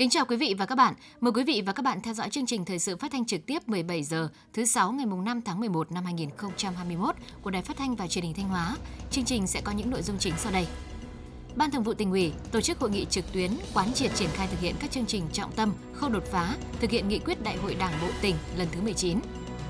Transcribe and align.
Kính 0.00 0.10
chào 0.10 0.24
quý 0.24 0.36
vị 0.36 0.54
và 0.58 0.66
các 0.66 0.74
bạn. 0.74 0.94
Mời 1.20 1.32
quý 1.32 1.44
vị 1.44 1.62
và 1.66 1.72
các 1.72 1.82
bạn 1.82 2.00
theo 2.02 2.14
dõi 2.14 2.30
chương 2.30 2.46
trình 2.46 2.64
thời 2.64 2.78
sự 2.78 2.96
phát 2.96 3.12
thanh 3.12 3.24
trực 3.24 3.46
tiếp 3.46 3.68
17 3.68 4.02
giờ 4.02 4.28
thứ 4.52 4.64
sáu 4.64 4.92
ngày 4.92 5.06
mùng 5.06 5.24
5 5.24 5.42
tháng 5.42 5.60
11 5.60 5.92
năm 5.92 6.04
2021 6.04 7.14
của 7.42 7.50
Đài 7.50 7.62
Phát 7.62 7.76
thanh 7.76 7.96
và 7.96 8.06
Truyền 8.06 8.24
hình 8.24 8.34
Thanh 8.34 8.48
Hóa. 8.48 8.76
Chương 9.10 9.24
trình 9.24 9.46
sẽ 9.46 9.60
có 9.64 9.72
những 9.72 9.90
nội 9.90 10.02
dung 10.02 10.18
chính 10.18 10.34
sau 10.38 10.52
đây. 10.52 10.66
Ban 11.56 11.70
Thường 11.70 11.82
vụ 11.82 11.94
tỉnh 11.94 12.10
ủy 12.10 12.32
tổ 12.52 12.60
chức 12.60 12.78
hội 12.78 12.90
nghị 12.90 13.04
trực 13.04 13.32
tuyến 13.32 13.50
quán 13.74 13.92
triệt 13.92 14.14
triển 14.14 14.28
khai 14.32 14.46
thực 14.46 14.60
hiện 14.60 14.74
các 14.80 14.90
chương 14.90 15.06
trình 15.06 15.24
trọng 15.32 15.52
tâm, 15.52 15.72
khâu 15.94 16.10
đột 16.10 16.24
phá, 16.32 16.56
thực 16.80 16.90
hiện 16.90 17.08
nghị 17.08 17.18
quyết 17.18 17.42
Đại 17.42 17.56
hội 17.56 17.74
Đảng 17.74 17.92
bộ 18.02 18.08
tỉnh 18.20 18.36
lần 18.56 18.68
thứ 18.72 18.80
19. 18.80 19.18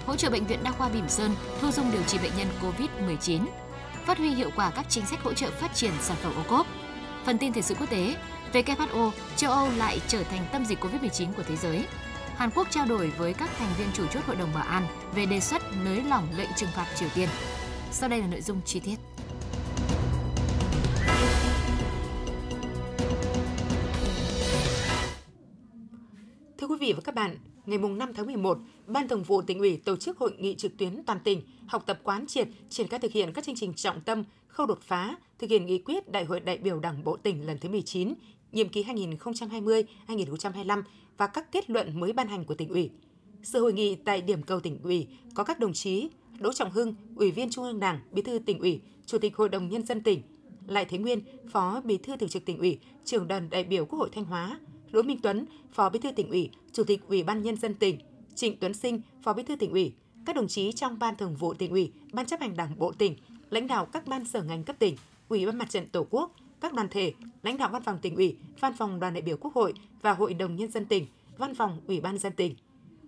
Hỗ 0.07 0.17
trợ 0.17 0.31
bệnh 0.31 0.47
viện 0.47 0.59
Đa 0.65 0.71
khoa 0.71 0.89
Bỉm 0.89 1.09
Sơn 1.09 1.35
thu 1.61 1.71
dung 1.71 1.93
điều 1.93 2.03
trị 2.03 2.19
bệnh 2.23 2.33
nhân 2.39 2.49
COVID-19. 2.63 3.41
Phát 4.07 4.19
huy 4.19 4.31
hiệu 4.31 4.51
quả 4.57 4.71
các 4.71 4.87
chính 4.89 5.07
sách 5.07 5.23
hỗ 5.23 5.33
trợ 5.33 5.51
phát 5.51 5.75
triển 5.75 5.93
sản 6.01 6.17
phẩm 6.23 6.33
ô 6.37 6.43
cốp. 6.49 6.67
Phần 7.25 7.39
tin 7.39 7.53
thời 7.53 7.63
sự 7.63 7.75
quốc 7.75 7.91
tế, 7.91 8.17
WHO, 8.53 9.11
châu 9.37 9.53
Âu 9.53 9.69
lại 9.77 10.01
trở 10.09 10.23
thành 10.23 10.47
tâm 10.53 10.65
dịch 10.65 10.79
COVID-19 10.81 11.33
của 11.37 11.43
thế 11.43 11.57
giới. 11.57 11.85
Hàn 12.37 12.51
Quốc 12.55 12.71
trao 12.71 12.87
đổi 12.87 13.07
với 13.07 13.35
các 13.35 13.51
thành 13.59 13.73
viên 13.79 13.89
chủ 13.95 14.07
chốt 14.07 14.21
Hội 14.27 14.37
đồng 14.37 14.55
Bảo 14.55 14.65
an 14.65 14.87
về 15.15 15.27
đề 15.27 15.41
xuất 15.41 15.63
nới 15.85 16.03
lỏng 16.03 16.29
lệnh 16.37 16.49
trừng 16.57 16.69
phạt 16.75 16.87
Triều 16.97 17.09
Tiên. 17.15 17.29
Sau 17.91 18.09
đây 18.09 18.21
là 18.21 18.27
nội 18.27 18.41
dung 18.41 18.61
chi 18.65 18.81
tiết. 18.81 18.97
Thưa 26.59 26.67
quý 26.67 26.77
vị 26.81 26.93
và 26.93 27.01
các 27.05 27.15
bạn, 27.15 27.37
ngày 27.67 27.79
5 27.79 28.13
tháng 28.15 28.27
11, 28.27 28.59
Ban 28.87 29.09
Thường 29.09 29.23
vụ 29.23 29.43
tỉnh 29.43 29.59
ủy 29.59 29.77
tổ 29.77 29.97
chức 29.97 30.19
hội 30.19 30.33
nghị 30.39 30.55
trực 30.55 30.77
tuyến 30.79 31.03
toàn 31.07 31.21
tỉnh 31.21 31.43
học 31.67 31.83
tập 31.87 32.01
quán 32.03 32.27
triệt 32.27 32.49
triển 32.69 32.89
khai 32.89 33.01
thực 33.01 33.13
hiện 33.13 33.33
các 33.33 33.45
chương 33.45 33.57
trình 33.57 33.75
trọng 33.75 34.01
tâm, 34.01 34.25
khâu 34.53 34.67
đột 34.67 34.83
phá, 34.83 35.17
thực 35.39 35.51
hiện 35.51 35.67
nghị 35.67 35.79
quyết 35.79 36.13
Đại 36.13 36.25
hội 36.25 36.41
đại 36.41 36.59
biểu 36.59 36.81
Đảng 36.81 37.05
bộ 37.05 37.17
tỉnh 37.17 37.47
lần 37.47 37.59
thứ 37.59 37.69
19, 37.69 38.15
nhiệm 38.53 38.69
kỳ 38.69 38.85
2020-2025 38.85 40.83
và 41.17 41.27
các 41.27 41.53
kết 41.53 41.71
luận 41.71 42.01
mới 42.01 42.13
ban 42.13 42.29
hành 42.29 42.45
của 42.45 42.55
tỉnh 42.55 42.69
ủy. 42.69 42.91
Sự 43.43 43.61
hội 43.61 43.73
nghị 43.73 43.95
tại 43.95 44.21
điểm 44.23 44.43
cầu 44.43 44.61
tỉnh 44.61 44.79
ủy 44.83 45.07
có 45.35 45.45
các 45.45 45.59
đồng 45.59 45.73
chí 45.73 46.09
Đỗ 46.39 46.53
Trọng 46.53 46.71
Hưng, 46.71 46.95
Ủy 47.17 47.31
viên 47.31 47.51
Trung 47.51 47.65
ương 47.65 47.81
Đảng, 47.81 48.01
Bí 48.13 48.23
thư 48.23 48.39
tỉnh 48.39 48.59
ủy, 48.59 48.81
Chủ 49.07 49.19
tịch 49.19 49.37
Hội 49.37 49.49
đồng 49.49 49.69
nhân 49.69 49.87
dân 49.87 50.03
tỉnh, 50.03 50.23
Lại 50.67 50.85
Thế 50.85 50.99
Nguyên, 50.99 51.21
Phó 51.53 51.81
Bí 51.85 51.99
thư 51.99 52.17
Thường 52.17 52.29
trực 52.29 52.45
tỉnh 52.45 52.59
ủy, 52.59 52.79
Trưởng 53.05 53.29
đoàn 53.29 53.51
đại 53.51 53.65
biểu 53.65 53.87
Quốc 53.87 53.99
hội 53.99 54.09
Thanh 54.13 54.25
Hóa, 54.25 54.61
Đỗ 54.91 55.03
Minh 55.03 55.19
Tuấn, 55.23 55.47
Phó 55.73 55.91
Bí 55.91 55.99
thư 55.99 56.13
tỉnh 56.13 56.31
ủy, 56.31 56.51
Chủ 56.73 56.85
tịch 56.85 57.01
Ủy 57.09 57.23
ban 57.23 57.43
nhân 57.43 57.57
dân 57.57 57.75
tỉnh, 57.75 57.99
Trịnh 58.35 58.57
Tuấn 58.61 58.75
Sinh, 58.75 59.01
Phó 59.23 59.33
Bí 59.33 59.43
thư 59.43 59.57
tỉnh 59.57 59.71
ủy, 59.71 59.95
các 60.27 60.37
đồng 60.37 60.49
chí 60.49 60.73
trong 60.73 60.99
Ban 60.99 61.17
Thường 61.17 61.37
vụ 61.37 61.55
tỉnh 61.55 61.71
ủy, 61.71 61.93
Ban 62.13 62.27
chấp 62.27 62.41
hành 62.41 62.57
Đảng 62.57 62.79
bộ 62.79 62.93
tỉnh, 62.93 63.17
lãnh 63.51 63.67
đạo 63.67 63.87
các 63.87 64.07
ban 64.07 64.25
sở 64.25 64.43
ngành 64.43 64.65
cấp 64.65 64.77
tỉnh, 64.79 64.97
Ủy 65.29 65.47
ban 65.47 65.59
Mặt 65.59 65.71
trận 65.71 65.89
Tổ 65.89 66.07
quốc, 66.11 66.35
các 66.61 66.75
đoàn 66.75 66.89
thể, 66.91 67.13
lãnh 67.43 67.57
đạo 67.57 67.69
Văn 67.73 67.83
phòng 67.83 67.99
tỉnh 68.03 68.17
ủy, 68.17 68.37
Văn 68.61 68.73
phòng 68.79 69.01
Đoàn 69.01 69.15
đại 69.15 69.23
biểu 69.23 69.37
Quốc 69.37 69.55
hội 69.55 69.75
và 70.03 70.13
Hội 70.13 70.35
đồng 70.35 70.57
nhân 70.57 70.71
dân 70.71 70.85
tỉnh, 70.85 71.07
Văn 71.39 71.55
phòng 71.55 71.81
Ủy 71.87 72.01
ban 72.01 72.19
dân 72.19 72.33
tỉnh. 72.33 72.55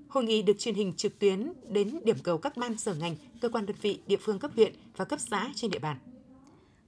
Hội 0.08 0.24
nghị 0.24 0.42
được 0.42 0.58
truyền 0.58 0.74
hình 0.74 0.92
trực 0.92 1.18
tuyến 1.18 1.52
đến 1.68 2.00
điểm 2.04 2.16
cầu 2.22 2.38
các 2.38 2.56
ban 2.56 2.78
sở 2.78 2.94
ngành, 2.94 3.16
cơ 3.40 3.48
quan 3.48 3.66
đơn 3.66 3.76
vị, 3.82 4.00
địa 4.06 4.16
phương 4.20 4.38
cấp 4.38 4.50
huyện 4.54 4.72
và 4.96 5.04
cấp 5.04 5.18
xã 5.20 5.50
trên 5.54 5.70
địa 5.70 5.78
bàn. 5.78 5.96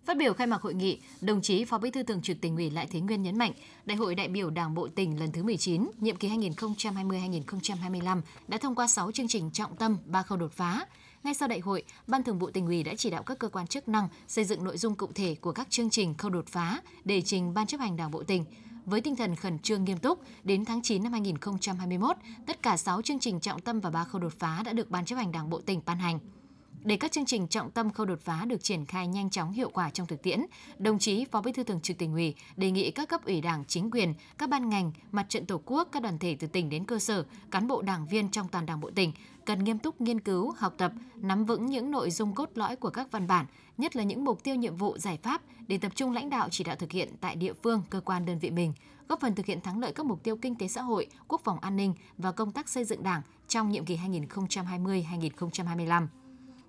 Phát 0.05 0.17
biểu 0.17 0.33
khai 0.33 0.47
mạc 0.47 0.63
hội 0.63 0.75
nghị, 0.75 1.01
đồng 1.21 1.43
chí 1.43 1.65
Phó 1.65 1.79
Bí 1.79 1.91
thư 1.91 2.03
Thường 2.03 2.23
trực 2.23 2.41
Tỉnh 2.41 2.57
ủy 2.57 2.71
Lại 2.71 2.89
Thế 2.91 3.01
Nguyên 3.01 3.23
nhấn 3.23 3.39
mạnh, 3.39 3.53
Đại 3.85 3.97
hội 3.97 4.15
đại 4.15 4.29
biểu 4.29 4.51
Đảng 4.51 4.75
bộ 4.75 4.89
tỉnh 4.89 5.21
lần 5.21 5.33
thứ 5.33 5.43
19, 5.43 5.91
nhiệm 6.01 6.17
kỳ 6.17 6.29
2020-2025 6.29 8.21
đã 8.49 8.59
thông 8.59 8.75
qua 8.75 8.87
6 8.87 9.13
chương 9.13 9.29
trình 9.29 9.51
trọng 9.51 9.77
tâm, 9.77 9.99
3 10.07 10.23
khâu 10.23 10.39
đột 10.39 10.53
phá. 10.53 10.87
Ngay 11.25 11.35
sau 11.35 11.49
đại 11.49 11.61
hội, 11.61 11.83
Ban 12.07 12.23
Thường 12.23 12.39
vụ 12.39 12.51
tỉnh 12.51 12.67
ủy 12.67 12.83
đã 12.83 12.95
chỉ 12.97 13.11
đạo 13.11 13.23
các 13.23 13.39
cơ 13.39 13.49
quan 13.49 13.67
chức 13.67 13.89
năng 13.89 14.09
xây 14.29 14.45
dựng 14.45 14.65
nội 14.65 14.79
dung 14.79 14.95
cụ 14.95 15.09
thể 15.15 15.37
của 15.41 15.53
các 15.53 15.71
chương 15.71 15.91
trình 15.91 16.15
khâu 16.15 16.31
đột 16.31 16.47
phá 16.47 16.81
để 17.05 17.23
trình 17.23 17.55
Ban 17.55 17.67
chấp 17.67 17.81
hành 17.81 17.97
Đảng 17.97 18.11
bộ 18.11 18.23
tỉnh. 18.23 18.45
Với 18.85 19.01
tinh 19.01 19.17
thần 19.17 19.37
khẩn 19.37 19.59
trương 19.59 19.85
nghiêm 19.85 19.99
túc, 19.99 20.21
đến 20.45 20.65
tháng 20.65 20.83
9 20.83 21.03
năm 21.03 21.13
2021, 21.13 22.17
tất 22.47 22.63
cả 22.63 22.77
6 22.77 23.03
chương 23.03 23.19
trình 23.19 23.41
trọng 23.41 23.61
tâm 23.61 23.81
và 23.81 23.91
3 23.91 24.05
khâu 24.05 24.21
đột 24.21 24.33
phá 24.39 24.63
đã 24.65 24.73
được 24.73 24.91
Ban 24.91 25.05
chấp 25.05 25.17
hành 25.17 25.33
Đảng 25.33 25.51
bộ 25.51 25.61
tỉnh 25.61 25.81
ban 25.87 25.99
hành. 25.99 26.19
Để 26.85 26.97
các 26.97 27.13
chương 27.13 27.25
trình 27.25 27.49
trọng 27.49 27.71
tâm 27.71 27.91
khâu 27.91 28.07
đột 28.07 28.21
phá 28.21 28.45
được 28.45 28.63
triển 28.63 28.85
khai 28.85 29.07
nhanh 29.07 29.31
chóng 29.31 29.53
hiệu 29.53 29.71
quả 29.71 29.91
trong 29.91 30.07
thực 30.07 30.23
tiễn, 30.23 30.47
đồng 30.79 30.99
chí 30.99 31.25
Phó 31.25 31.41
Bí 31.41 31.53
thư 31.53 31.65
Thường 31.65 31.81
trực 31.81 31.99
tỉnh 31.99 32.13
ủy 32.13 32.35
đề 32.57 32.71
nghị 32.71 32.91
các 32.91 33.09
cấp 33.09 33.25
ủy 33.25 33.41
Đảng, 33.41 33.65
chính 33.65 33.91
quyền, 33.91 34.15
các 34.39 34.49
ban 34.49 34.69
ngành, 34.69 34.93
mặt 35.13 35.27
trận 35.29 35.47
Tổ 35.47 35.61
quốc, 35.65 35.89
các 35.93 36.03
đoàn 36.03 36.19
thể 36.19 36.37
từ 36.41 36.47
tỉnh 36.47 36.71
đến 36.71 36.85
cơ 36.85 36.99
sở, 36.99 37.25
cán 37.51 37.67
bộ 37.67 37.83
đảng 37.83 38.07
viên 38.07 38.29
trong 38.29 38.49
toàn 38.49 38.67
Đảng 38.67 38.81
bộ 38.81 38.91
tỉnh 38.91 39.13
cần 39.45 39.65
nghiêm 39.65 39.79
túc 39.79 40.01
nghiên 40.01 40.21
cứu, 40.21 40.51
học 40.57 40.75
tập, 40.77 40.93
nắm 41.17 41.45
vững 41.45 41.67
những 41.67 41.91
nội 41.91 42.11
dung 42.11 42.35
cốt 42.35 42.51
lõi 42.55 42.77
của 42.77 42.91
các 42.91 43.11
văn 43.11 43.27
bản, 43.27 43.47
nhất 43.79 43.97
là 43.97 44.03
những 44.03 44.25
mục 44.25 44.43
tiêu 44.43 44.55
nhiệm 44.55 44.77
vụ 44.77 44.99
giải 44.99 45.19
pháp 45.23 45.43
để 45.69 45.79
tập 45.79 45.93
trung 45.95 46.13
lãnh 46.13 46.31
đạo 46.31 46.49
chỉ 46.51 46.65
đạo 46.65 46.77
thực 46.77 46.93
hiện 46.93 47.09
tại 47.21 47.37
địa 47.37 47.53
phương, 47.63 47.83
cơ 47.91 48.01
quan 48.01 48.27
đơn 48.27 48.39
vị 48.39 48.51
mình, 48.51 48.73
góp 49.09 49.21
phần 49.21 49.35
thực 49.35 49.47
hiện 49.47 49.61
thắng 49.61 49.81
lợi 49.81 49.93
các 49.93 50.07
mục 50.07 50.23
tiêu 50.23 50.37
kinh 50.37 50.55
tế 50.55 50.69
xã 50.69 50.83
hội, 50.83 51.07
quốc 51.29 51.41
phòng 51.45 51.59
an 51.61 51.77
ninh 51.77 51.95
và 52.19 52.33
công 52.33 52.53
tác 52.53 52.69
xây 52.69 52.85
dựng 52.85 53.03
Đảng 53.03 53.23
trong 53.49 53.71
nhiệm 53.71 53.85
kỳ 53.85 53.97
2020-2025. 53.97 56.07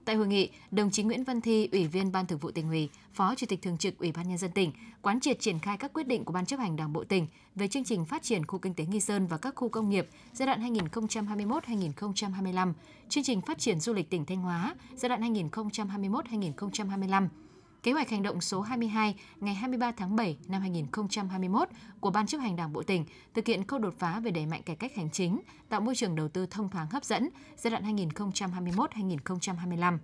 Tại 0.05 0.15
hội 0.15 0.27
nghị, 0.27 0.49
đồng 0.71 0.91
chí 0.91 1.03
Nguyễn 1.03 1.23
Văn 1.23 1.41
Thi, 1.41 1.69
Ủy 1.71 1.87
viên 1.87 2.11
Ban 2.11 2.25
Thường 2.25 2.39
vụ 2.39 2.51
tỉnh 2.51 2.69
ủy, 2.69 2.89
Phó 3.13 3.35
Chủ 3.35 3.45
tịch 3.49 3.61
Thường 3.61 3.77
trực 3.77 3.97
Ủy 3.97 4.11
ban 4.11 4.27
nhân 4.27 4.37
dân 4.37 4.51
tỉnh, 4.51 4.71
quán 5.01 5.19
triệt 5.19 5.39
triển 5.39 5.59
khai 5.59 5.77
các 5.77 5.93
quyết 5.93 6.07
định 6.07 6.25
của 6.25 6.33
Ban 6.33 6.45
chấp 6.45 6.59
hành 6.59 6.75
Đảng 6.75 6.93
bộ 6.93 7.03
tỉnh 7.03 7.27
về 7.55 7.67
chương 7.67 7.83
trình 7.83 8.05
phát 8.05 8.23
triển 8.23 8.45
khu 8.45 8.59
kinh 8.59 8.73
tế 8.73 8.85
Nghi 8.85 8.99
Sơn 8.99 9.27
và 9.27 9.37
các 9.37 9.55
khu 9.55 9.69
công 9.69 9.89
nghiệp 9.89 10.07
giai 10.33 10.47
đoạn 10.47 10.73
2021-2025, 10.73 12.73
chương 13.09 13.23
trình 13.23 13.41
phát 13.41 13.57
triển 13.57 13.79
du 13.79 13.93
lịch 13.93 14.09
tỉnh 14.09 14.25
Thanh 14.25 14.41
Hóa 14.41 14.75
giai 14.95 15.09
đoạn 15.09 15.33
2021-2025, 15.33 17.27
Kế 17.85 17.91
hoạch 17.91 18.09
hành 18.09 18.23
động 18.23 18.41
số 18.41 18.61
22 18.61 19.15
ngày 19.39 19.55
23 19.55 19.91
tháng 19.91 20.15
7 20.15 20.37
năm 20.47 20.61
2021 20.61 21.69
của 21.99 22.09
Ban 22.09 22.27
chấp 22.27 22.37
hành 22.37 22.55
Đảng 22.55 22.73
Bộ 22.73 22.83
tỉnh 22.83 23.05
thực 23.33 23.47
hiện 23.47 23.67
khâu 23.67 23.79
đột 23.79 23.93
phá 23.99 24.19
về 24.19 24.31
đẩy 24.31 24.45
mạnh 24.45 24.63
cải 24.63 24.75
cách 24.75 24.95
hành 24.95 25.09
chính, 25.09 25.41
tạo 25.69 25.81
môi 25.81 25.95
trường 25.95 26.15
đầu 26.15 26.27
tư 26.27 26.45
thông 26.45 26.69
thoáng 26.69 26.87
hấp 26.89 27.05
dẫn 27.05 27.29
giai 27.57 27.71
đoạn 27.71 27.97
2021-2025. 27.97 29.97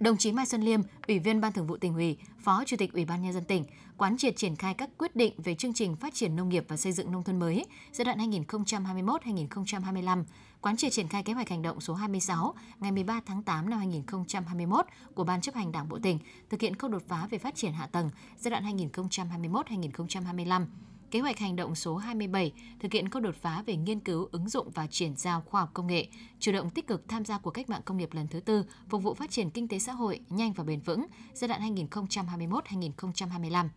Đồng 0.00 0.16
chí 0.16 0.32
Mai 0.32 0.46
Xuân 0.46 0.62
Liêm, 0.62 0.80
Ủy 1.08 1.18
viên 1.18 1.40
Ban 1.40 1.52
Thường 1.52 1.66
vụ 1.66 1.76
tỉnh 1.76 1.94
ủy, 1.94 2.18
Phó 2.38 2.64
Chủ 2.66 2.76
tịch 2.76 2.92
Ủy 2.92 3.04
ban 3.04 3.22
nhân 3.22 3.32
dân 3.32 3.44
tỉnh, 3.44 3.64
quán 3.98 4.16
triệt 4.16 4.36
triển 4.36 4.56
khai 4.56 4.74
các 4.74 4.90
quyết 4.98 5.16
định 5.16 5.34
về 5.38 5.54
chương 5.54 5.74
trình 5.74 5.96
phát 5.96 6.14
triển 6.14 6.36
nông 6.36 6.48
nghiệp 6.48 6.64
và 6.68 6.76
xây 6.76 6.92
dựng 6.92 7.12
nông 7.12 7.22
thôn 7.22 7.38
mới 7.38 7.64
giai 7.92 8.04
đoạn 8.04 8.18
2021-2025, 8.18 10.24
quán 10.60 10.76
triệt 10.76 10.92
triển 10.92 11.08
khai 11.08 11.22
kế 11.22 11.32
hoạch 11.32 11.48
hành 11.48 11.62
động 11.62 11.80
số 11.80 11.94
26 11.94 12.54
ngày 12.80 12.92
13 12.92 13.20
tháng 13.26 13.42
8 13.42 13.70
năm 13.70 13.78
2021 13.78 14.86
của 15.14 15.24
Ban 15.24 15.40
chấp 15.40 15.54
hành 15.54 15.72
Đảng 15.72 15.88
bộ 15.88 15.98
tỉnh 16.02 16.18
thực 16.50 16.60
hiện 16.60 16.76
khâu 16.76 16.90
đột 16.90 17.02
phá 17.08 17.26
về 17.30 17.38
phát 17.38 17.54
triển 17.54 17.72
hạ 17.72 17.86
tầng 17.86 18.10
giai 18.38 18.50
đoạn 18.50 18.78
2021-2025 18.78 20.66
Kế 21.10 21.20
hoạch 21.20 21.38
hành 21.38 21.56
động 21.56 21.74
số 21.74 21.96
27 21.96 22.52
thực 22.80 22.92
hiện 22.92 23.08
các 23.08 23.22
đột 23.22 23.34
phá 23.42 23.62
về 23.66 23.76
nghiên 23.76 24.00
cứu, 24.00 24.28
ứng 24.32 24.48
dụng 24.48 24.70
và 24.70 24.86
chuyển 24.86 25.16
giao 25.16 25.40
khoa 25.40 25.60
học 25.60 25.70
công 25.74 25.86
nghệ, 25.86 26.06
chủ 26.38 26.52
động 26.52 26.70
tích 26.70 26.86
cực 26.86 27.08
tham 27.08 27.24
gia 27.24 27.38
cuộc 27.38 27.50
cách 27.50 27.70
mạng 27.70 27.82
công 27.84 27.96
nghiệp 27.96 28.12
lần 28.12 28.28
thứ 28.28 28.40
tư, 28.40 28.64
phục 28.88 29.02
vụ 29.02 29.14
phát 29.14 29.30
triển 29.30 29.50
kinh 29.50 29.68
tế 29.68 29.78
xã 29.78 29.92
hội 29.92 30.20
nhanh 30.28 30.52
và 30.52 30.64
bền 30.64 30.80
vững 30.80 31.06
giai 31.34 31.48
đoạn 31.48 31.74
2021-2025. 31.74 33.68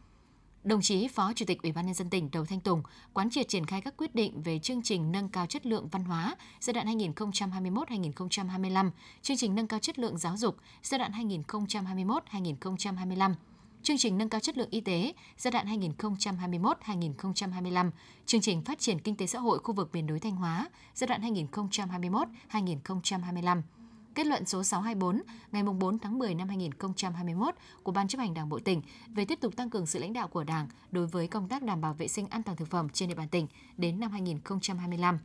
Đồng 0.64 0.82
chí 0.82 1.08
Phó 1.08 1.34
Chủ 1.34 1.46
tịch 1.46 1.62
Ủy 1.62 1.72
ban 1.72 1.86
nhân 1.86 1.94
dân 1.94 2.10
tỉnh 2.10 2.32
Đầu 2.32 2.46
Thanh 2.46 2.60
Tùng 2.60 2.84
quán 3.14 3.30
triệt 3.30 3.48
triển 3.48 3.66
khai 3.66 3.82
các 3.82 3.98
quyết 3.98 4.16
định 4.16 4.42
về 4.42 4.60
chương 4.60 4.82
trình 4.82 5.12
nâng 5.12 5.30
cao 5.30 5.46
chất 5.46 5.66
lượng 5.66 5.88
văn 5.88 6.04
hóa 6.04 6.36
giai 6.60 6.74
đoạn 6.74 6.88
2021-2025, 6.88 8.92
chương 9.22 9.38
trình 9.38 9.56
nâng 9.56 9.68
cao 9.68 9.80
chất 9.80 10.00
lượng 10.00 10.18
giáo 10.18 10.38
dục 10.38 10.58
giai 10.84 11.00
đoạn 11.00 11.12
2021-2025 11.12 13.34
chương 13.84 13.98
trình 13.98 14.18
nâng 14.18 14.30
cao 14.30 14.40
chất 14.40 14.58
lượng 14.58 14.70
y 14.72 14.82
tế 14.82 15.14
giai 15.38 15.52
đoạn 15.52 15.68
2021-2025, 15.68 17.92
chương 18.26 18.42
trình 18.42 18.62
phát 18.62 18.80
triển 18.80 19.00
kinh 19.00 19.16
tế 19.16 19.28
xã 19.28 19.40
hội 19.40 19.60
khu 19.60 19.74
vực 19.74 19.90
miền 19.94 20.06
núi 20.06 20.20
Thanh 20.20 20.36
Hóa 20.36 20.70
giai 20.94 21.08
đoạn 21.08 21.22
2021-2025. 22.52 23.62
Kết 24.20 24.28
luận 24.28 24.46
số 24.46 24.64
624 24.64 25.22
ngày 25.52 25.64
4 25.64 26.00
tháng 26.00 26.20
10 26.20 26.36
năm 26.36 26.48
2021 26.48 27.56
của 27.84 27.92
Ban 27.92 28.08
chấp 28.08 28.18
hành 28.18 28.34
Đảng 28.34 28.50
bộ 28.50 28.60
tỉnh 28.60 28.82
về 29.08 29.26
tiếp 29.26 29.40
tục 29.42 29.56
tăng 29.56 29.70
cường 29.70 29.86
sự 29.86 30.00
lãnh 30.00 30.14
đạo 30.14 30.28
của 30.28 30.44
Đảng 30.44 30.68
đối 30.92 31.08
với 31.08 31.28
công 31.28 31.48
tác 31.48 31.64
đảm 31.64 31.82
bảo 31.82 31.94
vệ 31.94 32.08
sinh 32.08 32.28
an 32.28 32.44
toàn 32.44 32.58
thực 32.58 32.70
phẩm 32.70 32.90
trên 32.90 33.10
địa 33.10 33.16
bàn 33.16 33.28
tỉnh 33.28 33.48
đến 33.78 34.00
năm 34.00 34.12
2025 34.12 35.20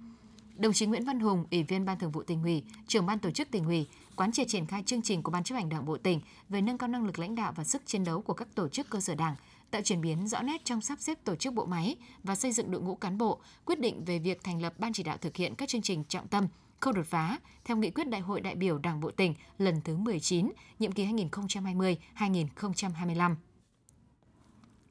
Đồng 0.56 0.72
chí 0.72 0.86
Nguyễn 0.86 1.04
Văn 1.04 1.20
Hùng, 1.20 1.44
Ủy 1.50 1.62
viên 1.62 1.84
Ban 1.84 1.98
Thường 1.98 2.10
vụ 2.10 2.22
tỉnh 2.22 2.42
ủy, 2.42 2.62
trưởng 2.86 3.06
ban 3.06 3.18
tổ 3.18 3.30
chức 3.30 3.50
tỉnh 3.50 3.64
ủy, 3.64 3.86
quán 4.16 4.32
triệt 4.32 4.48
triển 4.48 4.66
khai 4.66 4.82
chương 4.86 5.02
trình 5.02 5.22
của 5.22 5.30
Ban 5.30 5.44
chấp 5.44 5.54
hành 5.54 5.68
Đảng 5.68 5.84
bộ 5.84 5.96
tỉnh 5.96 6.20
về 6.48 6.60
nâng 6.60 6.78
cao 6.78 6.88
năng 6.88 7.06
lực 7.06 7.18
lãnh 7.18 7.34
đạo 7.34 7.52
và 7.56 7.64
sức 7.64 7.82
chiến 7.86 8.04
đấu 8.04 8.20
của 8.20 8.34
các 8.34 8.48
tổ 8.54 8.68
chức 8.68 8.90
cơ 8.90 9.00
sở 9.00 9.14
Đảng, 9.14 9.34
tạo 9.70 9.82
chuyển 9.82 10.00
biến 10.00 10.28
rõ 10.28 10.42
nét 10.42 10.64
trong 10.64 10.80
sắp 10.80 11.00
xếp 11.00 11.18
tổ 11.24 11.36
chức 11.36 11.54
bộ 11.54 11.66
máy 11.66 11.96
và 12.22 12.34
xây 12.34 12.52
dựng 12.52 12.70
đội 12.70 12.80
ngũ 12.80 12.94
cán 12.94 13.18
bộ, 13.18 13.40
quyết 13.64 13.80
định 13.80 14.04
về 14.04 14.18
việc 14.18 14.44
thành 14.44 14.62
lập 14.62 14.74
ban 14.78 14.92
chỉ 14.92 15.02
đạo 15.02 15.16
thực 15.20 15.36
hiện 15.36 15.54
các 15.54 15.68
chương 15.68 15.82
trình 15.82 16.04
trọng 16.08 16.28
tâm, 16.28 16.48
khâu 16.80 16.92
đột 16.92 17.06
phá 17.06 17.38
theo 17.64 17.76
nghị 17.76 17.90
quyết 17.90 18.08
Đại 18.08 18.20
hội 18.20 18.40
đại 18.40 18.54
biểu 18.54 18.78
Đảng 18.78 19.00
bộ 19.00 19.10
tỉnh 19.10 19.34
lần 19.58 19.80
thứ 19.84 19.96
19, 19.96 20.52
nhiệm 20.78 20.92
kỳ 20.92 21.06
2020-2025. 21.06 23.34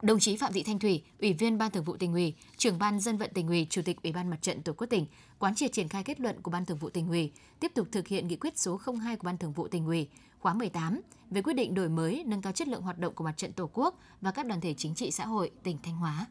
Đồng 0.02 0.18
chí 0.18 0.36
Phạm 0.36 0.52
Thị 0.52 0.62
Thanh 0.62 0.78
Thủy, 0.78 1.02
Ủy 1.18 1.32
viên 1.32 1.58
Ban 1.58 1.70
Thường 1.70 1.84
vụ 1.84 1.96
tỉnh 1.96 2.12
ủy, 2.12 2.34
trưởng 2.56 2.78
ban 2.78 3.00
dân 3.00 3.16
vận 3.16 3.30
tỉnh 3.34 3.48
ủy, 3.48 3.66
Chủ 3.70 3.82
tịch 3.82 4.02
Ủy 4.02 4.12
ban 4.12 4.30
Mặt 4.30 4.42
trận 4.42 4.62
Tổ 4.62 4.72
quốc 4.72 4.86
tỉnh, 4.86 5.06
quán 5.38 5.54
triệt 5.54 5.72
triển 5.72 5.88
khai 5.88 6.04
kết 6.04 6.20
luận 6.20 6.42
của 6.42 6.50
Ban 6.50 6.64
Thường 6.64 6.78
vụ 6.78 6.90
tỉnh 6.90 7.08
ủy, 7.08 7.32
tiếp 7.60 7.72
tục 7.74 7.88
thực 7.92 8.08
hiện 8.08 8.28
nghị 8.28 8.36
quyết 8.36 8.58
số 8.58 8.80
02 9.04 9.16
của 9.16 9.24
Ban 9.24 9.38
Thường 9.38 9.52
vụ 9.52 9.68
tỉnh 9.68 9.86
ủy 9.86 10.08
khóa 10.38 10.54
18 10.54 11.00
về 11.30 11.42
quyết 11.42 11.52
định 11.52 11.74
đổi 11.74 11.88
mới, 11.88 12.24
nâng 12.26 12.42
cao 12.42 12.52
chất 12.52 12.68
lượng 12.68 12.82
hoạt 12.82 12.98
động 12.98 13.14
của 13.14 13.24
Mặt 13.24 13.36
trận 13.36 13.52
Tổ 13.52 13.70
quốc 13.72 13.98
và 14.20 14.30
các 14.30 14.46
đoàn 14.46 14.60
thể 14.60 14.74
chính 14.74 14.94
trị 14.94 15.10
xã 15.10 15.26
hội 15.26 15.50
tỉnh 15.62 15.78
Thanh 15.82 15.96
Hóa. 15.96 16.26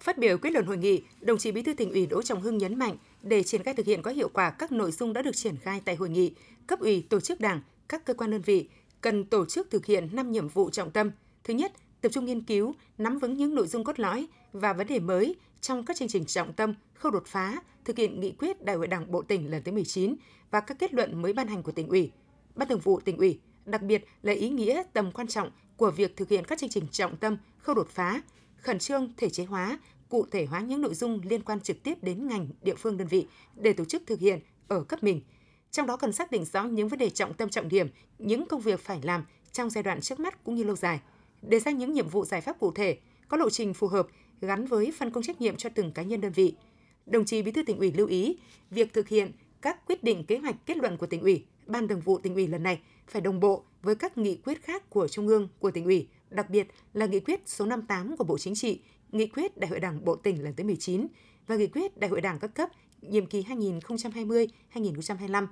Phát 0.00 0.18
biểu 0.18 0.38
kết 0.38 0.52
luận 0.52 0.66
hội 0.66 0.78
nghị, 0.78 1.02
đồng 1.20 1.38
chí 1.38 1.52
Bí 1.52 1.62
thư 1.62 1.74
tỉnh 1.74 1.90
ủy 1.90 2.06
Đỗ 2.06 2.22
Trọng 2.22 2.40
Hưng 2.40 2.58
nhấn 2.58 2.78
mạnh, 2.78 2.96
để 3.24 3.42
triển 3.42 3.62
khai 3.62 3.74
thực 3.74 3.86
hiện 3.86 4.02
có 4.02 4.10
hiệu 4.10 4.28
quả 4.28 4.50
các 4.50 4.72
nội 4.72 4.92
dung 4.92 5.12
đã 5.12 5.22
được 5.22 5.36
triển 5.36 5.56
khai 5.56 5.80
tại 5.84 5.96
hội 5.96 6.08
nghị, 6.08 6.34
cấp 6.66 6.80
ủy, 6.80 7.06
tổ 7.10 7.20
chức 7.20 7.40
đảng, 7.40 7.62
các 7.88 8.04
cơ 8.04 8.14
quan 8.14 8.30
đơn 8.30 8.40
vị 8.40 8.68
cần 9.00 9.24
tổ 9.24 9.46
chức 9.46 9.70
thực 9.70 9.86
hiện 9.86 10.08
5 10.12 10.32
nhiệm 10.32 10.48
vụ 10.48 10.70
trọng 10.70 10.90
tâm. 10.90 11.10
Thứ 11.44 11.54
nhất, 11.54 11.72
tập 12.00 12.08
trung 12.12 12.24
nghiên 12.24 12.40
cứu, 12.40 12.74
nắm 12.98 13.18
vững 13.18 13.36
những 13.36 13.54
nội 13.54 13.66
dung 13.66 13.84
cốt 13.84 13.98
lõi 13.98 14.26
và 14.52 14.72
vấn 14.72 14.86
đề 14.86 14.98
mới 14.98 15.36
trong 15.60 15.84
các 15.84 15.96
chương 15.96 16.08
trình 16.08 16.24
trọng 16.24 16.52
tâm, 16.52 16.74
khâu 16.94 17.12
đột 17.12 17.26
phá, 17.26 17.62
thực 17.84 17.98
hiện 17.98 18.20
nghị 18.20 18.32
quyết 18.32 18.62
Đại 18.62 18.76
hội 18.76 18.86
Đảng 18.86 19.10
bộ 19.10 19.22
tỉnh 19.22 19.50
lần 19.50 19.62
thứ 19.62 19.72
19 19.72 20.14
và 20.50 20.60
các 20.60 20.78
kết 20.78 20.94
luận 20.94 21.22
mới 21.22 21.32
ban 21.32 21.48
hành 21.48 21.62
của 21.62 21.72
tỉnh 21.72 21.88
ủy. 21.88 22.10
Ban 22.54 22.68
Thường 22.68 22.80
vụ 22.80 23.00
tỉnh 23.00 23.16
ủy, 23.16 23.40
đặc 23.64 23.82
biệt 23.82 24.04
là 24.22 24.32
ý 24.32 24.48
nghĩa 24.48 24.82
tầm 24.92 25.12
quan 25.12 25.26
trọng 25.26 25.50
của 25.76 25.90
việc 25.90 26.16
thực 26.16 26.28
hiện 26.28 26.44
các 26.44 26.58
chương 26.58 26.70
trình 26.70 26.88
trọng 26.88 27.16
tâm, 27.16 27.36
khâu 27.58 27.74
đột 27.74 27.88
phá, 27.90 28.22
khẩn 28.56 28.78
trương 28.78 29.12
thể 29.16 29.30
chế 29.30 29.44
hóa, 29.44 29.78
cụ 30.14 30.26
thể 30.30 30.46
hóa 30.46 30.60
những 30.60 30.80
nội 30.80 30.94
dung 30.94 31.20
liên 31.28 31.42
quan 31.42 31.60
trực 31.60 31.82
tiếp 31.82 31.94
đến 32.02 32.28
ngành, 32.28 32.48
địa 32.62 32.74
phương 32.74 32.96
đơn 32.96 33.08
vị 33.08 33.26
để 33.54 33.72
tổ 33.72 33.84
chức 33.84 34.02
thực 34.06 34.20
hiện 34.20 34.40
ở 34.68 34.84
cấp 34.84 35.02
mình. 35.02 35.20
Trong 35.70 35.86
đó 35.86 35.96
cần 35.96 36.12
xác 36.12 36.30
định 36.30 36.44
rõ 36.44 36.64
những 36.64 36.88
vấn 36.88 36.98
đề 36.98 37.10
trọng 37.10 37.34
tâm 37.34 37.48
trọng 37.48 37.68
điểm, 37.68 37.88
những 38.18 38.46
công 38.46 38.60
việc 38.60 38.80
phải 38.80 39.00
làm 39.02 39.24
trong 39.52 39.70
giai 39.70 39.82
đoạn 39.82 40.00
trước 40.00 40.20
mắt 40.20 40.44
cũng 40.44 40.54
như 40.54 40.64
lâu 40.64 40.76
dài, 40.76 41.00
đề 41.42 41.60
ra 41.60 41.70
những 41.70 41.92
nhiệm 41.92 42.08
vụ 42.08 42.24
giải 42.24 42.40
pháp 42.40 42.58
cụ 42.60 42.72
thể, 42.72 42.98
có 43.28 43.36
lộ 43.36 43.50
trình 43.50 43.74
phù 43.74 43.86
hợp 43.86 44.06
gắn 44.40 44.66
với 44.66 44.92
phân 44.98 45.10
công 45.10 45.22
trách 45.22 45.40
nhiệm 45.40 45.56
cho 45.56 45.70
từng 45.74 45.92
cá 45.92 46.02
nhân 46.02 46.20
đơn 46.20 46.32
vị. 46.32 46.54
Đồng 47.06 47.24
chí 47.24 47.42
Bí 47.42 47.52
thư 47.52 47.62
tỉnh 47.62 47.78
ủy 47.78 47.92
lưu 47.92 48.06
ý, 48.06 48.38
việc 48.70 48.92
thực 48.92 49.08
hiện 49.08 49.32
các 49.62 49.86
quyết 49.86 50.04
định 50.04 50.24
kế 50.24 50.38
hoạch 50.38 50.56
kết 50.66 50.76
luận 50.76 50.96
của 50.96 51.06
tỉnh 51.06 51.20
ủy, 51.20 51.44
ban 51.66 51.88
thường 51.88 52.00
vụ 52.00 52.18
tỉnh 52.18 52.34
ủy 52.34 52.46
lần 52.46 52.62
này 52.62 52.80
phải 53.08 53.22
đồng 53.22 53.40
bộ 53.40 53.64
với 53.82 53.94
các 53.94 54.18
nghị 54.18 54.36
quyết 54.36 54.62
khác 54.62 54.90
của 54.90 55.08
Trung 55.08 55.28
ương, 55.28 55.48
của 55.58 55.70
tỉnh 55.70 55.84
ủy, 55.84 56.08
đặc 56.30 56.50
biệt 56.50 56.66
là 56.92 57.06
nghị 57.06 57.20
quyết 57.20 57.40
số 57.46 57.66
58 57.66 58.16
của 58.16 58.24
Bộ 58.24 58.38
Chính 58.38 58.54
trị, 58.54 58.80
nghị 59.14 59.26
quyết 59.26 59.58
Đại 59.58 59.70
hội 59.70 59.80
Đảng 59.80 60.04
Bộ 60.04 60.16
tỉnh 60.16 60.44
lần 60.44 60.54
thứ 60.56 60.64
19 60.64 61.06
và 61.46 61.56
nghị 61.56 61.66
quyết 61.66 61.98
Đại 61.98 62.10
hội 62.10 62.20
Đảng 62.20 62.38
các 62.38 62.54
cấp 62.54 62.70
nhiệm 63.00 63.26
kỳ 63.26 63.42
2020-2025. 63.42 65.46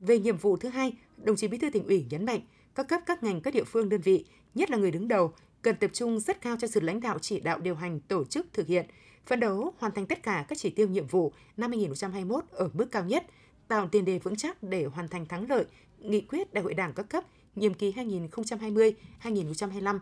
Về 0.00 0.18
nhiệm 0.18 0.36
vụ 0.36 0.56
thứ 0.56 0.68
hai, 0.68 0.92
đồng 1.16 1.36
chí 1.36 1.48
Bí 1.48 1.58
thư 1.58 1.70
tỉnh 1.70 1.86
ủy 1.86 2.06
nhấn 2.10 2.24
mạnh 2.24 2.40
các 2.74 2.88
cấp 2.88 3.00
các 3.06 3.22
ngành 3.22 3.40
các 3.40 3.54
địa 3.54 3.64
phương 3.64 3.88
đơn 3.88 4.00
vị, 4.00 4.24
nhất 4.54 4.70
là 4.70 4.76
người 4.76 4.90
đứng 4.90 5.08
đầu, 5.08 5.32
cần 5.62 5.76
tập 5.76 5.90
trung 5.92 6.20
rất 6.20 6.40
cao 6.40 6.56
cho 6.56 6.68
sự 6.68 6.80
lãnh 6.80 7.00
đạo 7.00 7.18
chỉ 7.18 7.40
đạo 7.40 7.58
điều 7.58 7.74
hành 7.74 8.00
tổ 8.00 8.24
chức 8.24 8.46
thực 8.52 8.66
hiện, 8.66 8.86
phấn 9.26 9.40
đấu 9.40 9.74
hoàn 9.78 9.94
thành 9.94 10.06
tất 10.06 10.22
cả 10.22 10.44
các 10.48 10.58
chỉ 10.58 10.70
tiêu 10.70 10.88
nhiệm 10.88 11.06
vụ 11.06 11.32
năm 11.56 11.70
2021 11.70 12.44
ở 12.50 12.70
mức 12.72 12.86
cao 12.90 13.04
nhất, 13.04 13.26
tạo 13.68 13.88
tiền 13.88 14.04
đề 14.04 14.18
vững 14.18 14.36
chắc 14.36 14.62
để 14.62 14.84
hoàn 14.84 15.08
thành 15.08 15.26
thắng 15.26 15.50
lợi 15.50 15.64
nghị 15.98 16.20
quyết 16.20 16.54
Đại 16.54 16.64
hội 16.64 16.74
Đảng 16.74 16.92
các 16.92 17.08
cấp 17.08 17.24
nhiệm 17.56 17.74
kỳ 17.74 17.92
2020-2025. 17.92 19.98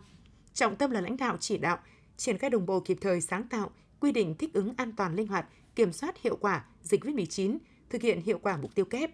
Trọng 0.55 0.77
tâm 0.77 0.91
là 0.91 1.00
lãnh 1.00 1.17
đạo 1.17 1.37
chỉ 1.41 1.59
đạo, 1.59 1.79
triển 2.20 2.38
khai 2.38 2.50
đồng 2.50 2.67
bộ 2.67 2.81
kịp 2.81 2.99
thời 3.00 3.20
sáng 3.20 3.49
tạo, 3.49 3.70
quy 4.00 4.12
định 4.12 4.34
thích 4.34 4.52
ứng 4.52 4.72
an 4.76 4.93
toàn 4.96 5.14
linh 5.14 5.26
hoạt, 5.26 5.46
kiểm 5.75 5.93
soát 5.93 6.22
hiệu 6.22 6.37
quả 6.40 6.64
dịch 6.82 7.05
COVID-19, 7.05 7.58
thực 7.90 8.02
hiện 8.02 8.20
hiệu 8.20 8.38
quả 8.38 8.56
mục 8.56 8.75
tiêu 8.75 8.84
kép. 8.84 9.11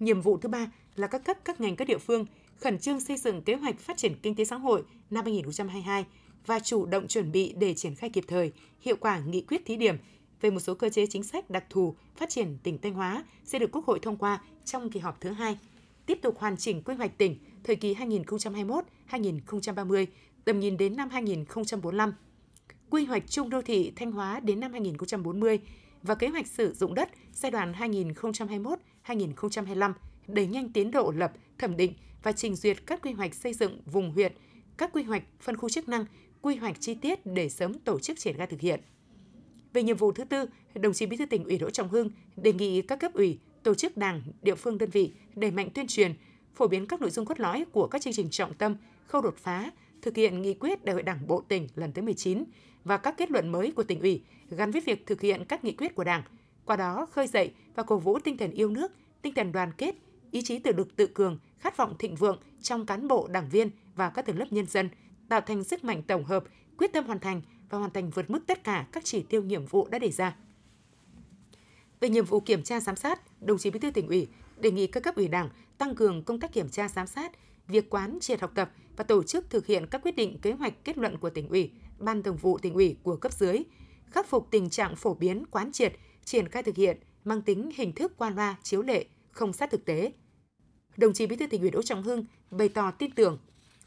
Nhiệm 0.00 0.20
vụ 0.20 0.38
thứ 0.38 0.48
ba 0.48 0.72
là 0.94 1.06
các 1.06 1.24
cấp 1.24 1.36
các 1.44 1.60
ngành 1.60 1.76
các 1.76 1.88
địa 1.88 1.98
phương 1.98 2.26
khẩn 2.56 2.78
trương 2.78 3.00
xây 3.00 3.16
dựng 3.16 3.42
kế 3.42 3.54
hoạch 3.54 3.78
phát 3.78 3.96
triển 3.96 4.14
kinh 4.22 4.34
tế 4.34 4.44
xã 4.44 4.56
hội 4.56 4.82
năm 5.10 5.24
2022 5.24 6.06
và 6.46 6.60
chủ 6.60 6.86
động 6.86 7.08
chuẩn 7.08 7.32
bị 7.32 7.54
để 7.58 7.74
triển 7.74 7.94
khai 7.94 8.10
kịp 8.10 8.24
thời, 8.28 8.52
hiệu 8.80 8.96
quả 9.00 9.18
nghị 9.18 9.40
quyết 9.40 9.66
thí 9.66 9.76
điểm 9.76 9.96
về 10.40 10.50
một 10.50 10.60
số 10.60 10.74
cơ 10.74 10.88
chế 10.88 11.06
chính 11.06 11.22
sách 11.22 11.50
đặc 11.50 11.64
thù 11.70 11.96
phát 12.16 12.30
triển 12.30 12.58
tỉnh 12.62 12.78
Thanh 12.78 12.94
Hóa 12.94 13.24
sẽ 13.44 13.58
được 13.58 13.72
Quốc 13.72 13.86
hội 13.86 13.98
thông 14.02 14.16
qua 14.16 14.42
trong 14.64 14.90
kỳ 14.90 15.00
họp 15.00 15.20
thứ 15.20 15.30
hai. 15.30 15.58
Tiếp 16.06 16.18
tục 16.22 16.38
hoàn 16.38 16.56
chỉnh 16.56 16.82
quy 16.82 16.94
hoạch 16.94 17.18
tỉnh 17.18 17.38
thời 17.64 17.76
kỳ 17.76 17.94
2021-2030, 17.94 20.06
tầm 20.44 20.60
nhìn 20.60 20.76
đến 20.76 20.96
năm 20.96 21.10
2045. 21.10 22.14
Quy 22.92 23.04
hoạch 23.04 23.22
chung 23.26 23.50
đô 23.50 23.62
thị 23.62 23.92
Thanh 23.96 24.12
Hóa 24.12 24.40
đến 24.40 24.60
năm 24.60 24.72
2040 24.72 25.60
và 26.02 26.14
kế 26.14 26.28
hoạch 26.28 26.46
sử 26.46 26.74
dụng 26.74 26.94
đất 26.94 27.08
giai 27.32 27.50
đoạn 27.50 27.72
2021-2025 29.06 29.92
đẩy 30.26 30.46
nhanh 30.46 30.72
tiến 30.72 30.90
độ 30.90 31.12
lập, 31.16 31.32
thẩm 31.58 31.76
định 31.76 31.94
và 32.22 32.32
trình 32.32 32.56
duyệt 32.56 32.86
các 32.86 33.02
quy 33.02 33.12
hoạch 33.12 33.34
xây 33.34 33.54
dựng 33.54 33.80
vùng 33.86 34.12
huyện, 34.12 34.32
các 34.76 34.90
quy 34.92 35.02
hoạch 35.02 35.22
phân 35.40 35.56
khu 35.56 35.68
chức 35.68 35.88
năng, 35.88 36.04
quy 36.42 36.56
hoạch 36.56 36.80
chi 36.80 36.94
tiết 36.94 37.26
để 37.26 37.48
sớm 37.48 37.78
tổ 37.78 37.98
chức 37.98 38.18
triển 38.18 38.36
khai 38.36 38.46
thực 38.46 38.60
hiện. 38.60 38.80
Về 39.72 39.82
nhiệm 39.82 39.96
vụ 39.96 40.12
thứ 40.12 40.24
tư, 40.24 40.46
đồng 40.74 40.92
chí 40.92 41.06
Bí 41.06 41.16
thư 41.16 41.26
tỉnh 41.26 41.44
ủy 41.44 41.58
Đỗ 41.58 41.70
Trọng 41.70 41.88
Hưng 41.88 42.10
đề 42.36 42.52
nghị 42.52 42.82
các 42.82 43.00
cấp 43.00 43.14
ủy, 43.14 43.38
tổ 43.62 43.74
chức 43.74 43.96
đảng, 43.96 44.22
địa 44.42 44.54
phương 44.54 44.78
đơn 44.78 44.90
vị 44.90 45.12
đẩy 45.34 45.50
mạnh 45.50 45.68
tuyên 45.74 45.86
truyền, 45.86 46.14
phổ 46.54 46.66
biến 46.66 46.86
các 46.86 47.00
nội 47.00 47.10
dung 47.10 47.26
cốt 47.26 47.40
lõi 47.40 47.64
của 47.72 47.86
các 47.86 48.02
chương 48.02 48.12
trình 48.12 48.30
trọng 48.30 48.54
tâm, 48.54 48.76
khâu 49.06 49.20
đột 49.22 49.36
phá, 49.38 49.70
thực 50.02 50.16
hiện 50.16 50.42
nghị 50.42 50.54
quyết 50.54 50.84
Đại 50.84 50.94
hội 50.94 51.02
Đảng 51.02 51.26
bộ 51.26 51.42
tỉnh 51.48 51.68
lần 51.74 51.92
thứ 51.92 52.02
19 52.02 52.44
và 52.84 52.96
các 52.96 53.14
kết 53.18 53.30
luận 53.30 53.52
mới 53.52 53.72
của 53.72 53.82
tỉnh 53.82 54.00
ủy 54.00 54.22
gắn 54.50 54.70
với 54.70 54.80
việc 54.80 55.06
thực 55.06 55.20
hiện 55.20 55.44
các 55.44 55.64
nghị 55.64 55.72
quyết 55.72 55.94
của 55.94 56.04
Đảng, 56.04 56.22
qua 56.64 56.76
đó 56.76 57.06
khơi 57.10 57.26
dậy 57.26 57.52
và 57.74 57.82
cổ 57.82 57.98
vũ 57.98 58.18
tinh 58.18 58.36
thần 58.36 58.50
yêu 58.50 58.70
nước, 58.70 58.92
tinh 59.22 59.34
thần 59.34 59.52
đoàn 59.52 59.72
kết, 59.78 59.94
ý 60.30 60.42
chí 60.42 60.58
tự 60.58 60.72
lực 60.72 60.96
tự 60.96 61.06
cường, 61.06 61.38
khát 61.58 61.76
vọng 61.76 61.96
thịnh 61.98 62.14
vượng 62.14 62.38
trong 62.62 62.86
cán 62.86 63.08
bộ, 63.08 63.28
đảng 63.28 63.48
viên 63.48 63.70
và 63.96 64.10
các 64.10 64.26
tầng 64.26 64.38
lớp 64.38 64.46
nhân 64.50 64.66
dân, 64.66 64.88
tạo 65.28 65.40
thành 65.40 65.64
sức 65.64 65.84
mạnh 65.84 66.02
tổng 66.02 66.24
hợp, 66.24 66.44
quyết 66.78 66.92
tâm 66.92 67.04
hoàn 67.04 67.18
thành 67.18 67.42
và 67.70 67.78
hoàn 67.78 67.90
thành 67.90 68.10
vượt 68.10 68.30
mức 68.30 68.40
tất 68.46 68.64
cả 68.64 68.86
các 68.92 69.04
chỉ 69.04 69.22
tiêu 69.22 69.42
nhiệm 69.42 69.66
vụ 69.66 69.88
đã 69.88 69.98
đề 69.98 70.10
ra. 70.10 70.36
Về 72.00 72.08
nhiệm 72.08 72.24
vụ 72.24 72.40
kiểm 72.40 72.62
tra 72.62 72.80
giám 72.80 72.96
sát, 72.96 73.42
đồng 73.42 73.58
chí 73.58 73.70
Bí 73.70 73.78
thư 73.78 73.90
tỉnh 73.90 74.08
ủy 74.08 74.28
đề 74.56 74.70
nghị 74.70 74.86
các 74.86 75.02
cấp 75.02 75.16
ủy 75.16 75.28
Đảng 75.28 75.48
tăng 75.78 75.94
cường 75.94 76.22
công 76.22 76.40
tác 76.40 76.52
kiểm 76.52 76.68
tra 76.68 76.88
giám 76.88 77.06
sát, 77.06 77.32
việc 77.68 77.90
quán 77.90 78.18
triệt 78.20 78.40
học 78.40 78.52
tập 78.54 78.70
và 78.96 79.04
tổ 79.04 79.22
chức 79.22 79.50
thực 79.50 79.66
hiện 79.66 79.86
các 79.86 80.02
quyết 80.02 80.16
định 80.16 80.38
kế 80.38 80.52
hoạch 80.52 80.84
kết 80.84 80.98
luận 80.98 81.18
của 81.18 81.30
tỉnh 81.30 81.48
ủy, 81.48 81.70
ban 81.98 82.22
thường 82.22 82.36
vụ 82.36 82.58
tỉnh 82.58 82.74
ủy 82.74 82.96
của 83.02 83.16
cấp 83.16 83.32
dưới, 83.32 83.62
khắc 84.06 84.28
phục 84.28 84.48
tình 84.50 84.70
trạng 84.70 84.96
phổ 84.96 85.14
biến 85.14 85.44
quán 85.50 85.72
triệt, 85.72 85.92
triển 86.24 86.48
khai 86.48 86.62
thực 86.62 86.76
hiện 86.76 86.96
mang 87.24 87.42
tính 87.42 87.70
hình 87.74 87.92
thức 87.92 88.12
qua 88.16 88.30
loa 88.30 88.56
chiếu 88.62 88.82
lệ, 88.82 89.04
không 89.30 89.52
sát 89.52 89.70
thực 89.70 89.84
tế. 89.84 90.12
Đồng 90.96 91.12
chí 91.12 91.26
Bí 91.26 91.36
thư 91.36 91.46
tỉnh 91.46 91.60
ủy 91.60 91.70
Đỗ 91.70 91.82
Trọng 91.82 92.02
Hưng 92.02 92.24
bày 92.50 92.68
tỏ 92.68 92.90
tin 92.90 93.10
tưởng 93.10 93.38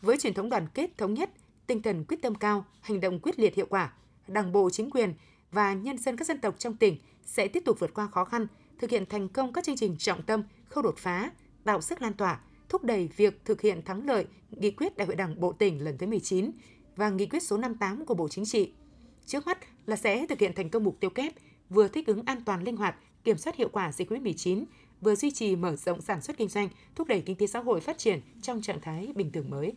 với 0.01 0.17
truyền 0.17 0.33
thống 0.33 0.49
đoàn 0.49 0.67
kết 0.73 0.97
thống 0.97 1.13
nhất, 1.13 1.29
tinh 1.67 1.81
thần 1.81 2.05
quyết 2.05 2.17
tâm 2.21 2.35
cao, 2.35 2.65
hành 2.81 2.99
động 2.99 3.19
quyết 3.19 3.39
liệt 3.39 3.55
hiệu 3.55 3.65
quả, 3.69 3.93
Đảng 4.27 4.51
bộ 4.51 4.69
chính 4.69 4.89
quyền 4.89 5.13
và 5.51 5.73
nhân 5.73 5.97
dân 5.97 6.17
các 6.17 6.27
dân 6.27 6.41
tộc 6.41 6.55
trong 6.59 6.75
tỉnh 6.75 6.97
sẽ 7.25 7.47
tiếp 7.47 7.63
tục 7.65 7.79
vượt 7.79 7.93
qua 7.93 8.07
khó 8.07 8.25
khăn, 8.25 8.47
thực 8.79 8.89
hiện 8.89 9.05
thành 9.05 9.29
công 9.29 9.53
các 9.53 9.63
chương 9.63 9.75
trình 9.75 9.97
trọng 9.97 10.23
tâm, 10.23 10.43
khâu 10.65 10.83
đột 10.83 10.97
phá, 10.97 11.31
tạo 11.63 11.81
sức 11.81 12.01
lan 12.01 12.13
tỏa, 12.13 12.39
thúc 12.69 12.83
đẩy 12.83 13.09
việc 13.15 13.45
thực 13.45 13.61
hiện 13.61 13.81
thắng 13.81 14.05
lợi 14.07 14.25
nghị 14.51 14.71
quyết 14.71 14.97
Đại 14.97 15.07
hội 15.07 15.15
Đảng 15.15 15.39
bộ 15.39 15.53
tỉnh 15.53 15.83
lần 15.83 15.97
thứ 15.97 16.07
19 16.07 16.51
và 16.95 17.09
nghị 17.09 17.25
quyết 17.25 17.43
số 17.43 17.57
58 17.57 18.05
của 18.05 18.13
Bộ 18.13 18.27
Chính 18.27 18.45
trị. 18.45 18.71
Trước 19.25 19.45
mắt 19.45 19.57
là 19.85 19.95
sẽ 19.95 20.25
thực 20.29 20.39
hiện 20.39 20.53
thành 20.55 20.69
công 20.69 20.83
mục 20.83 20.97
tiêu 20.99 21.09
kép 21.09 21.33
vừa 21.69 21.87
thích 21.87 22.07
ứng 22.07 22.23
an 22.25 22.41
toàn 22.45 22.63
linh 22.63 22.77
hoạt, 22.77 22.95
kiểm 23.23 23.37
soát 23.37 23.55
hiệu 23.55 23.69
quả 23.69 23.91
dịch 23.91 24.11
COVID-19, 24.11 24.65
vừa 25.01 25.15
duy 25.15 25.31
trì 25.31 25.55
mở 25.55 25.75
rộng 25.75 26.01
sản 26.01 26.21
xuất 26.21 26.37
kinh 26.37 26.47
doanh, 26.47 26.69
thúc 26.95 27.07
đẩy 27.07 27.21
kinh 27.21 27.35
tế 27.35 27.47
xã 27.47 27.59
hội 27.59 27.79
phát 27.79 27.97
triển 27.97 28.21
trong 28.41 28.61
trạng 28.61 28.81
thái 28.81 29.09
bình 29.15 29.31
thường 29.31 29.49
mới. 29.49 29.73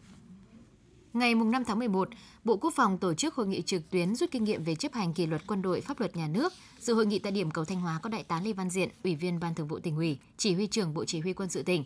Ngày 1.12 1.34
5 1.34 1.64
tháng 1.64 1.78
11, 1.78 2.08
Bộ 2.44 2.56
Quốc 2.56 2.72
phòng 2.76 2.98
tổ 2.98 3.14
chức 3.14 3.34
hội 3.34 3.46
nghị 3.46 3.62
trực 3.62 3.90
tuyến 3.90 4.14
rút 4.14 4.30
kinh 4.30 4.44
nghiệm 4.44 4.64
về 4.64 4.74
chấp 4.74 4.92
hành 4.92 5.12
kỷ 5.12 5.26
luật 5.26 5.42
quân 5.46 5.62
đội 5.62 5.80
pháp 5.80 6.00
luật 6.00 6.16
nhà 6.16 6.28
nước. 6.28 6.52
Dự 6.78 6.94
hội 6.94 7.06
nghị 7.06 7.18
tại 7.18 7.32
điểm 7.32 7.50
cầu 7.50 7.64
Thanh 7.64 7.80
Hóa 7.80 7.98
có 8.02 8.10
Đại 8.10 8.24
tá 8.24 8.40
Lê 8.44 8.52
Văn 8.52 8.70
Diện, 8.70 8.88
Ủy 9.04 9.14
viên 9.14 9.40
Ban 9.40 9.54
Thường 9.54 9.68
vụ 9.68 9.78
tỉnh 9.78 9.96
ủy, 9.96 10.18
Chỉ 10.36 10.54
huy 10.54 10.66
trưởng 10.66 10.94
Bộ 10.94 11.04
Chỉ 11.04 11.20
huy 11.20 11.32
quân 11.32 11.48
sự 11.48 11.62
tỉnh. 11.62 11.84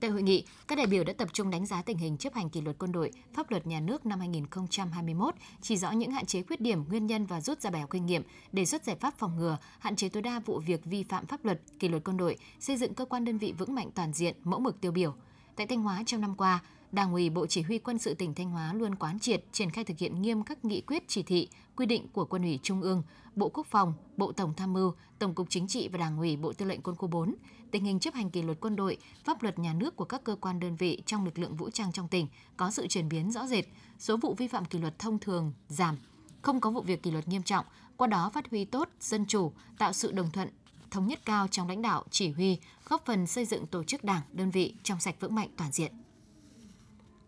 Tại 0.00 0.10
hội 0.10 0.22
nghị, 0.22 0.44
các 0.68 0.78
đại 0.78 0.86
biểu 0.86 1.04
đã 1.04 1.12
tập 1.12 1.28
trung 1.32 1.50
đánh 1.50 1.66
giá 1.66 1.82
tình 1.82 1.98
hình 1.98 2.16
chấp 2.16 2.34
hành 2.34 2.50
kỷ 2.50 2.60
luật 2.60 2.76
quân 2.78 2.92
đội, 2.92 3.10
pháp 3.34 3.50
luật 3.50 3.66
nhà 3.66 3.80
nước 3.80 4.06
năm 4.06 4.20
2021, 4.20 5.34
chỉ 5.62 5.76
rõ 5.76 5.90
những 5.90 6.10
hạn 6.10 6.26
chế 6.26 6.42
khuyết 6.42 6.60
điểm, 6.60 6.84
nguyên 6.88 7.06
nhân 7.06 7.26
và 7.26 7.40
rút 7.40 7.60
ra 7.60 7.70
bài 7.70 7.80
học 7.80 7.90
kinh 7.90 8.06
nghiệm, 8.06 8.22
đề 8.52 8.64
xuất 8.64 8.84
giải 8.84 8.96
pháp 8.96 9.14
phòng 9.18 9.36
ngừa, 9.36 9.58
hạn 9.78 9.96
chế 9.96 10.08
tối 10.08 10.22
đa 10.22 10.40
vụ 10.46 10.58
việc 10.58 10.84
vi 10.84 11.02
phạm 11.02 11.26
pháp 11.26 11.44
luật, 11.44 11.60
kỷ 11.78 11.88
luật 11.88 12.04
quân 12.04 12.16
đội, 12.16 12.36
xây 12.60 12.76
dựng 12.76 12.94
cơ 12.94 13.04
quan 13.04 13.24
đơn 13.24 13.38
vị 13.38 13.54
vững 13.58 13.74
mạnh 13.74 13.90
toàn 13.94 14.12
diện, 14.12 14.36
mẫu 14.44 14.60
mực 14.60 14.80
tiêu 14.80 14.92
biểu. 14.92 15.14
Tại 15.56 15.66
Thanh 15.66 15.82
Hóa 15.82 16.02
trong 16.06 16.20
năm 16.20 16.34
qua, 16.34 16.62
Đảng 16.94 17.12
ủy 17.12 17.30
Bộ 17.30 17.46
Chỉ 17.46 17.62
huy 17.62 17.78
Quân 17.78 17.98
sự 17.98 18.14
tỉnh 18.14 18.34
Thanh 18.34 18.50
Hóa 18.50 18.72
luôn 18.74 18.94
quán 18.94 19.18
triệt 19.18 19.44
triển 19.52 19.70
khai 19.70 19.84
thực 19.84 19.98
hiện 19.98 20.22
nghiêm 20.22 20.42
các 20.42 20.64
nghị 20.64 20.80
quyết 20.80 21.04
chỉ 21.08 21.22
thị, 21.22 21.48
quy 21.76 21.86
định 21.86 22.08
của 22.08 22.24
Quân 22.24 22.42
ủy 22.42 22.60
Trung 22.62 22.82
ương, 22.82 23.02
Bộ 23.36 23.48
Quốc 23.48 23.66
phòng, 23.66 23.94
Bộ 24.16 24.32
Tổng 24.32 24.54
tham 24.56 24.72
mưu, 24.72 24.94
Tổng 25.18 25.34
cục 25.34 25.50
Chính 25.50 25.68
trị 25.68 25.88
và 25.88 25.98
Đảng 25.98 26.18
ủy 26.18 26.36
Bộ 26.36 26.52
Tư 26.52 26.66
lệnh 26.66 26.82
Quân 26.82 26.96
khu 26.96 27.08
4, 27.08 27.34
tình 27.70 27.84
hình 27.84 27.98
chấp 27.98 28.14
hành 28.14 28.30
kỷ 28.30 28.42
luật 28.42 28.58
quân 28.60 28.76
đội, 28.76 28.96
pháp 29.24 29.42
luật 29.42 29.58
nhà 29.58 29.72
nước 29.72 29.96
của 29.96 30.04
các 30.04 30.24
cơ 30.24 30.36
quan 30.40 30.60
đơn 30.60 30.76
vị 30.76 31.02
trong 31.06 31.24
lực 31.24 31.38
lượng 31.38 31.56
vũ 31.56 31.70
trang 31.70 31.92
trong 31.92 32.08
tỉnh 32.08 32.26
có 32.56 32.70
sự 32.70 32.86
chuyển 32.86 33.08
biến 33.08 33.30
rõ 33.30 33.46
rệt, 33.46 33.64
số 33.98 34.16
vụ 34.16 34.34
vi 34.34 34.48
phạm 34.48 34.64
kỷ 34.64 34.78
luật 34.78 34.98
thông 34.98 35.18
thường 35.18 35.52
giảm, 35.68 35.96
không 36.42 36.60
có 36.60 36.70
vụ 36.70 36.80
việc 36.80 37.02
kỷ 37.02 37.10
luật 37.10 37.28
nghiêm 37.28 37.42
trọng, 37.42 37.64
qua 37.96 38.06
đó 38.06 38.30
phát 38.34 38.50
huy 38.50 38.64
tốt 38.64 38.88
dân 39.00 39.26
chủ, 39.26 39.52
tạo 39.78 39.92
sự 39.92 40.12
đồng 40.12 40.30
thuận 40.30 40.48
thống 40.90 41.06
nhất 41.06 41.20
cao 41.24 41.48
trong 41.48 41.68
lãnh 41.68 41.82
đạo, 41.82 42.04
chỉ 42.10 42.30
huy, 42.30 42.58
góp 42.88 43.04
phần 43.04 43.26
xây 43.26 43.44
dựng 43.44 43.66
tổ 43.66 43.84
chức 43.84 44.04
đảng, 44.04 44.22
đơn 44.32 44.50
vị 44.50 44.74
trong 44.82 45.00
sạch 45.00 45.16
vững 45.20 45.34
mạnh 45.34 45.48
toàn 45.56 45.72
diện 45.72 45.92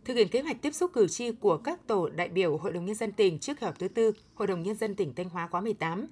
thực 0.07 0.15
hiện 0.15 0.29
kế 0.29 0.41
hoạch 0.41 0.63
tiếp 0.63 0.75
xúc 0.75 0.91
cử 0.93 1.09
tri 1.09 1.33
của 1.33 1.57
các 1.57 1.87
tổ 1.87 2.09
đại 2.09 2.29
biểu 2.29 2.57
Hội 2.57 2.73
đồng 2.73 2.85
Nhân 2.85 2.95
dân 2.95 3.13
tỉnh 3.13 3.39
trước 3.39 3.61
kỳ 3.61 3.67
họp 3.67 3.79
thứ 3.79 3.89
tư 3.89 4.13
Hội 4.35 4.49
đồng 4.49 4.63
Nhân 4.63 4.75
dân 4.75 4.95
tỉnh 4.95 5.15
Thanh 5.15 5.29
Hóa 5.29 5.49
khóa 5.49 5.61
18. 5.61 6.07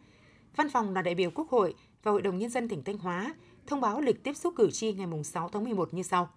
Văn 0.57 0.71
phòng 0.71 0.95
đoàn 0.95 1.05
đại 1.05 1.15
biểu 1.15 1.31
Quốc 1.31 1.51
hội 1.51 1.75
và 2.03 2.13
Hội 2.13 2.23
đồng 2.23 2.39
Nhân 2.39 2.51
dân 2.51 2.69
tỉnh 2.69 2.85
Thanh 2.85 2.99
Hóa 2.99 3.35
thông 3.67 3.81
báo 3.81 4.01
lịch 4.01 4.23
tiếp 4.23 4.37
xúc 4.37 4.55
cử 4.57 4.71
tri 4.71 4.93
ngày 4.93 5.09
6 5.25 5.49
tháng 5.49 5.65
11 5.65 5.95
như 5.95 6.03
sau. 6.03 6.29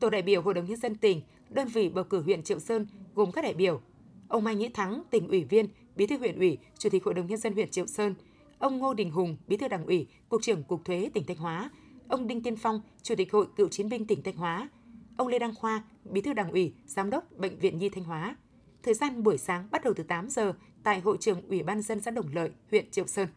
Tổ 0.00 0.10
đại 0.10 0.22
biểu 0.22 0.42
Hội 0.42 0.54
đồng 0.54 0.66
Nhân 0.66 0.76
dân 0.76 0.94
tỉnh, 0.94 1.20
đơn 1.50 1.68
vị 1.68 1.88
bầu 1.88 2.04
cử 2.04 2.20
huyện 2.20 2.42
Triệu 2.42 2.58
Sơn 2.58 2.86
gồm 3.14 3.32
các 3.32 3.42
đại 3.42 3.54
biểu 3.54 3.80
ông 4.28 4.44
Mai 4.44 4.54
Nhĩ 4.54 4.68
Thắng, 4.68 5.02
tỉnh 5.10 5.28
ủy 5.28 5.44
viên, 5.44 5.66
Bí 5.96 6.06
thư 6.06 6.18
huyện 6.18 6.38
ủy, 6.38 6.58
Chủ 6.78 6.88
tịch 6.90 7.04
Hội 7.04 7.14
đồng 7.14 7.26
nhân 7.26 7.38
dân 7.38 7.52
huyện 7.52 7.70
Triệu 7.70 7.86
Sơn, 7.86 8.14
ông 8.58 8.78
Ngô 8.78 8.94
Đình 8.94 9.10
Hùng, 9.10 9.36
Bí 9.48 9.56
thư 9.56 9.68
Đảng 9.68 9.86
ủy, 9.86 10.06
Cục 10.28 10.42
trưởng 10.42 10.62
Cục 10.62 10.84
Thuế 10.84 11.10
tỉnh 11.14 11.24
Thanh 11.26 11.36
Hóa, 11.36 11.70
ông 12.08 12.26
Đinh 12.26 12.42
Tiên 12.42 12.56
Phong, 12.56 12.80
Chủ 13.02 13.14
tịch 13.14 13.32
Hội 13.32 13.46
Cựu 13.56 13.68
chiến 13.68 13.88
binh 13.88 14.06
tỉnh 14.06 14.22
Thanh 14.22 14.36
Hóa, 14.36 14.68
ông 15.16 15.28
Lê 15.28 15.38
Đăng 15.38 15.54
Khoa, 15.54 15.82
Bí 16.04 16.20
thư 16.20 16.32
Đảng 16.32 16.50
ủy, 16.50 16.74
Giám 16.86 17.10
đốc 17.10 17.32
Bệnh 17.36 17.58
viện 17.58 17.78
Nhi 17.78 17.88
Thanh 17.88 18.04
Hóa. 18.04 18.36
Thời 18.82 18.94
gian 18.94 19.22
buổi 19.22 19.38
sáng 19.38 19.68
bắt 19.70 19.84
đầu 19.84 19.94
từ 19.96 20.02
8 20.02 20.30
giờ 20.30 20.52
tại 20.82 21.00
hội 21.00 21.16
trường 21.20 21.48
Ủy 21.48 21.62
ban 21.62 21.82
dân 21.82 22.00
xã 22.00 22.10
Đồng 22.10 22.26
Lợi, 22.32 22.50
huyện 22.70 22.90
Triệu 22.90 23.06
Sơn. 23.06 23.28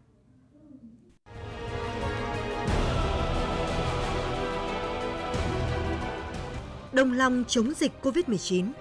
Đồng 6.93 7.11
lòng 7.11 7.43
chống 7.47 7.73
dịch 7.73 7.91
COVID-19 8.01 8.71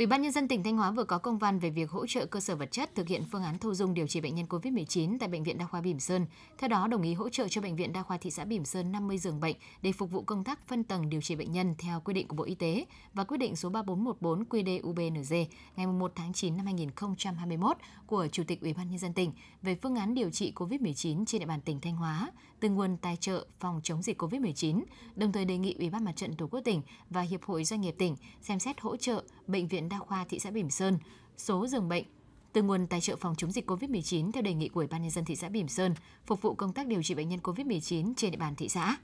Ủy 0.00 0.06
ban 0.06 0.22
nhân 0.22 0.32
dân 0.32 0.48
tỉnh 0.48 0.62
Thanh 0.62 0.76
Hóa 0.76 0.90
vừa 0.90 1.04
có 1.04 1.18
công 1.18 1.38
văn 1.38 1.58
về 1.58 1.70
việc 1.70 1.90
hỗ 1.90 2.06
trợ 2.06 2.26
cơ 2.26 2.40
sở 2.40 2.56
vật 2.56 2.72
chất 2.72 2.94
thực 2.94 3.08
hiện 3.08 3.22
phương 3.32 3.42
án 3.42 3.58
thu 3.58 3.74
dung 3.74 3.94
điều 3.94 4.06
trị 4.06 4.20
bệnh 4.20 4.34
nhân 4.34 4.46
COVID-19 4.46 5.16
tại 5.20 5.28
bệnh 5.28 5.42
viện 5.42 5.58
Đa 5.58 5.66
khoa 5.66 5.80
Bỉm 5.80 6.00
Sơn. 6.00 6.26
Theo 6.58 6.68
đó, 6.68 6.86
đồng 6.86 7.02
ý 7.02 7.14
hỗ 7.14 7.28
trợ 7.28 7.48
cho 7.48 7.60
bệnh 7.60 7.76
viện 7.76 7.92
Đa 7.92 8.02
khoa 8.02 8.16
thị 8.16 8.30
xã 8.30 8.44
Bỉm 8.44 8.64
Sơn 8.64 8.92
50 8.92 9.18
giường 9.18 9.40
bệnh 9.40 9.56
để 9.82 9.92
phục 9.92 10.10
vụ 10.10 10.22
công 10.22 10.44
tác 10.44 10.68
phân 10.68 10.84
tầng 10.84 11.08
điều 11.08 11.20
trị 11.20 11.36
bệnh 11.36 11.52
nhân 11.52 11.74
theo 11.78 12.00
quy 12.00 12.14
định 12.14 12.28
của 12.28 12.36
Bộ 12.36 12.44
Y 12.44 12.54
tế 12.54 12.84
và 13.14 13.24
quyết 13.24 13.36
định 13.36 13.56
số 13.56 13.68
3414 13.68 14.44
QĐ-UBND 14.44 15.44
ngày 15.76 15.86
1 15.86 16.12
tháng 16.14 16.32
9 16.32 16.56
năm 16.56 16.66
2021 16.66 17.76
của 18.06 18.28
Chủ 18.32 18.42
tịch 18.46 18.60
Ủy 18.60 18.72
ban 18.72 18.90
nhân 18.90 18.98
dân 18.98 19.12
tỉnh 19.12 19.32
về 19.62 19.74
phương 19.74 19.96
án 19.96 20.14
điều 20.14 20.30
trị 20.30 20.52
COVID-19 20.54 21.24
trên 21.24 21.38
địa 21.40 21.46
bàn 21.46 21.60
tỉnh 21.60 21.80
Thanh 21.80 21.96
Hóa 21.96 22.30
từ 22.60 22.68
nguồn 22.68 22.96
tài 22.96 23.16
trợ 23.16 23.46
phòng 23.60 23.80
chống 23.84 24.02
dịch 24.02 24.22
COVID-19, 24.22 24.82
đồng 25.16 25.32
thời 25.32 25.44
đề 25.44 25.58
nghị 25.58 25.74
Ủy 25.78 25.90
ban 25.90 26.04
Mặt 26.04 26.16
trận 26.16 26.36
Tổ 26.36 26.46
quốc 26.46 26.60
tỉnh 26.64 26.82
và 27.10 27.20
Hiệp 27.20 27.44
hội 27.44 27.64
Doanh 27.64 27.80
nghiệp 27.80 27.94
tỉnh 27.98 28.16
xem 28.40 28.58
xét 28.58 28.80
hỗ 28.80 28.96
trợ 28.96 29.22
bệnh 29.46 29.68
viện 29.68 29.89
Đa 29.90 29.98
khoa 29.98 30.24
thị 30.24 30.38
xã 30.38 30.50
Bỉm 30.50 30.70
Sơn 30.70 30.98
số 31.36 31.66
giường 31.66 31.88
bệnh 31.88 32.04
từ 32.52 32.62
nguồn 32.62 32.86
tài 32.86 33.00
trợ 33.00 33.16
phòng 33.16 33.34
chống 33.34 33.52
dịch 33.52 33.70
COVID-19 33.70 34.32
theo 34.32 34.42
đề 34.42 34.54
nghị 34.54 34.68
của 34.68 34.80
Ủy 34.80 34.86
ban 34.86 35.02
nhân 35.02 35.10
dân 35.10 35.24
thị 35.24 35.36
xã 35.36 35.48
Bỉm 35.48 35.68
Sơn 35.68 35.94
phục 36.26 36.42
vụ 36.42 36.54
công 36.54 36.72
tác 36.72 36.86
điều 36.86 37.02
trị 37.02 37.14
bệnh 37.14 37.28
nhân 37.28 37.40
COVID-19 37.42 38.12
trên 38.16 38.30
địa 38.30 38.36
bàn 38.36 38.54
thị 38.56 38.68
xã. 38.68 38.96